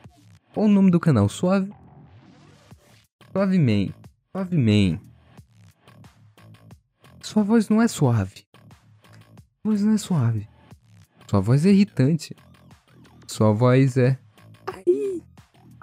Qual 0.56 0.66
o 0.66 0.70
nome 0.70 0.90
do 0.90 1.00
canal? 1.00 1.30
Suave. 1.30 1.72
Suavemente. 3.32 3.94
Suavemente. 4.32 5.00
Sua 7.22 7.44
voz 7.44 7.70
não 7.70 7.80
é 7.80 7.88
suave. 7.88 8.48
Sua 9.62 9.72
voz 9.72 9.84
não 9.84 9.94
é 9.94 9.98
suave. 10.00 10.50
Sua 11.30 11.42
voz 11.42 11.64
é 11.64 11.70
irritante. 11.70 12.36
Sua 13.28 13.54
voz 13.54 13.98
é. 13.98 14.18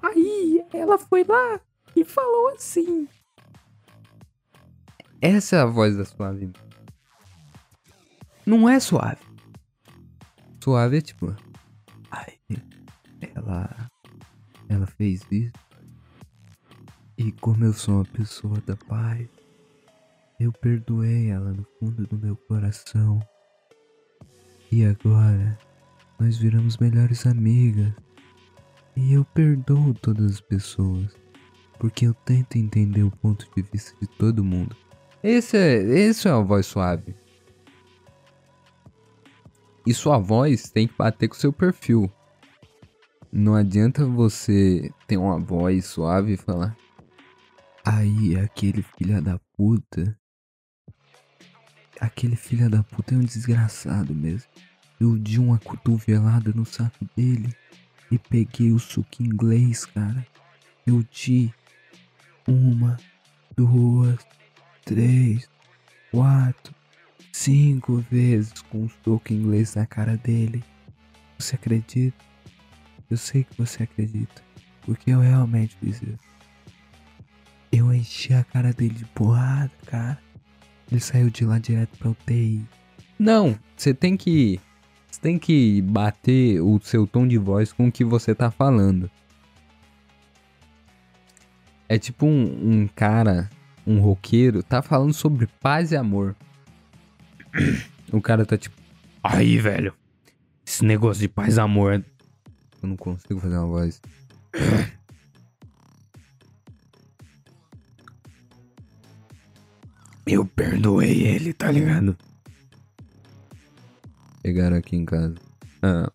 Aí, 0.04 0.62
ela 0.72 0.98
foi 0.98 1.24
lá 1.24 1.58
e 1.96 2.04
falou 2.04 2.48
assim. 2.48 3.08
Essa 5.20 5.56
é 5.56 5.60
a 5.60 5.64
voz 5.66 5.96
da 5.96 6.04
suave. 6.04 6.52
Não 8.44 8.68
é 8.68 8.78
suave. 8.78 9.22
Suave 10.62 10.98
é 10.98 11.00
tipo. 11.00 11.34
Ai, 12.10 12.38
ela. 13.34 13.90
Ela 14.68 14.86
fez 14.86 15.22
isso. 15.30 15.52
E 17.16 17.32
como 17.32 17.64
eu 17.64 17.72
sou 17.72 17.94
uma 17.94 18.04
pessoa 18.04 18.60
da 18.66 18.76
paz, 18.76 19.26
eu 20.38 20.52
perdoei 20.52 21.30
ela 21.30 21.52
no 21.52 21.64
fundo 21.78 22.06
do 22.06 22.18
meu 22.18 22.36
coração. 22.36 23.20
E 24.70 24.84
agora 24.84 25.58
nós 26.18 26.36
viramos 26.36 26.76
melhores 26.76 27.26
amigas. 27.26 27.94
E 28.96 29.12
eu 29.14 29.24
perdoo 29.24 29.92
todas 29.94 30.34
as 30.34 30.40
pessoas, 30.40 31.10
porque 31.78 32.06
eu 32.06 32.14
tento 32.14 32.56
entender 32.56 33.02
o 33.02 33.10
ponto 33.10 33.48
de 33.54 33.62
vista 33.62 33.92
de 34.00 34.06
todo 34.06 34.44
mundo. 34.44 34.76
Esse 35.22 35.56
é, 35.56 35.74
esse 35.82 36.28
é 36.28 36.30
a 36.30 36.38
voz 36.38 36.66
suave. 36.66 37.14
E 39.84 39.92
sua 39.92 40.18
voz 40.18 40.70
tem 40.70 40.86
que 40.86 40.96
bater 40.96 41.28
com 41.28 41.34
seu 41.34 41.52
perfil. 41.52 42.10
Não 43.32 43.54
adianta 43.54 44.06
você 44.06 44.92
ter 45.08 45.16
uma 45.16 45.40
voz 45.40 45.86
suave 45.86 46.34
e 46.34 46.36
falar. 46.36 46.76
Aí, 47.84 48.38
aquele 48.38 48.82
filho 48.82 49.20
da 49.20 49.40
puta. 49.56 50.16
Aquele 52.00 52.36
filho 52.36 52.70
da 52.70 52.82
puta 52.82 53.14
é 53.14 53.18
um 53.18 53.24
desgraçado 53.24 54.14
mesmo. 54.14 54.48
Eu 55.00 55.18
dei 55.18 55.38
uma 55.38 55.58
cotovelada 55.58 56.52
no 56.54 56.64
saco 56.64 57.04
dele 57.16 57.54
e 58.14 58.18
peguei 58.18 58.70
o 58.70 58.78
suco 58.78 59.22
inglês, 59.22 59.84
cara. 59.84 60.24
Eu 60.86 61.04
di 61.10 61.52
uma, 62.46 62.96
duas, 63.56 64.18
três, 64.84 65.48
quatro, 66.10 66.74
cinco 67.32 67.96
vezes 68.10 68.52
com 68.62 68.84
o 68.84 68.90
soco 69.02 69.32
inglês 69.32 69.74
na 69.74 69.86
cara 69.86 70.16
dele. 70.16 70.62
Você 71.38 71.56
acredita? 71.56 72.16
Eu 73.10 73.16
sei 73.16 73.44
que 73.44 73.56
você 73.58 73.82
acredita, 73.82 74.42
porque 74.82 75.10
eu 75.10 75.20
realmente 75.20 75.76
fiz 75.76 76.00
isso. 76.00 76.18
Eu 77.72 77.92
enchi 77.92 78.32
a 78.32 78.44
cara 78.44 78.72
dele 78.72 78.94
de 78.94 79.04
porrada, 79.06 79.72
cara. 79.86 80.22
Ele 80.90 81.00
saiu 81.00 81.28
de 81.30 81.44
lá 81.44 81.58
direto 81.58 81.98
pra 81.98 82.10
UTI. 82.10 82.64
Não, 83.18 83.58
você 83.76 83.92
tem 83.92 84.16
que 84.16 84.60
você 85.14 85.20
tem 85.20 85.38
que 85.38 85.80
bater 85.82 86.60
o 86.60 86.80
seu 86.82 87.06
tom 87.06 87.26
de 87.26 87.38
voz 87.38 87.72
com 87.72 87.86
o 87.86 87.92
que 87.92 88.04
você 88.04 88.34
tá 88.34 88.50
falando. 88.50 89.08
É 91.88 91.96
tipo 91.98 92.26
um, 92.26 92.82
um 92.82 92.88
cara, 92.88 93.48
um 93.86 94.00
roqueiro, 94.00 94.62
tá 94.62 94.82
falando 94.82 95.14
sobre 95.14 95.46
paz 95.60 95.92
e 95.92 95.96
amor. 95.96 96.34
O 98.12 98.20
cara 98.20 98.44
tá 98.44 98.58
tipo, 98.58 98.74
aí, 99.22 99.56
velho, 99.58 99.94
esse 100.66 100.84
negócio 100.84 101.20
de 101.20 101.28
paz 101.28 101.56
e 101.56 101.60
amor. 101.60 101.94
é-" 101.94 102.04
Eu 102.82 102.88
não 102.88 102.96
consigo 102.96 103.38
fazer 103.38 103.56
uma 103.56 103.66
voz. 103.66 104.00
Eu 110.26 110.44
perdoei 110.44 111.22
ele, 111.22 111.52
tá 111.52 111.70
ligado? 111.70 112.16
Chegaram 114.44 114.76
aqui 114.76 114.96
em 114.96 115.04
casa. 115.04 115.34
Ah, 115.82 116.10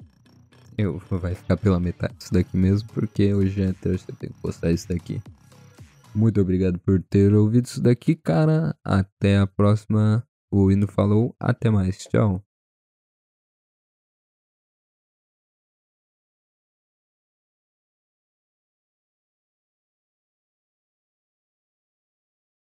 eu 0.78 1.02
vai 1.10 1.34
ficar 1.34 1.58
pela 1.58 1.80
metade 1.80 2.14
isso 2.20 2.32
daqui 2.32 2.56
mesmo, 2.56 2.88
porque 2.94 3.34
hoje 3.34 3.62
é 3.62 3.74
terça, 3.74 4.06
eu 4.10 4.16
tenho 4.16 4.34
que 4.34 4.40
postar 4.40 4.72
isso 4.72 4.88
daqui. 4.88 5.22
Muito 6.14 6.40
obrigado 6.40 6.80
por 6.80 7.02
ter 7.02 7.34
ouvido 7.34 7.66
isso 7.66 7.82
daqui, 7.82 8.16
cara. 8.16 8.76
Até 8.84 9.38
a 9.38 9.48
próxima. 9.48 10.24
O 10.52 10.72
hino 10.72 10.88
falou. 10.88 11.36
Até 11.40 11.70
mais. 11.70 11.98
Tchau. 11.98 12.44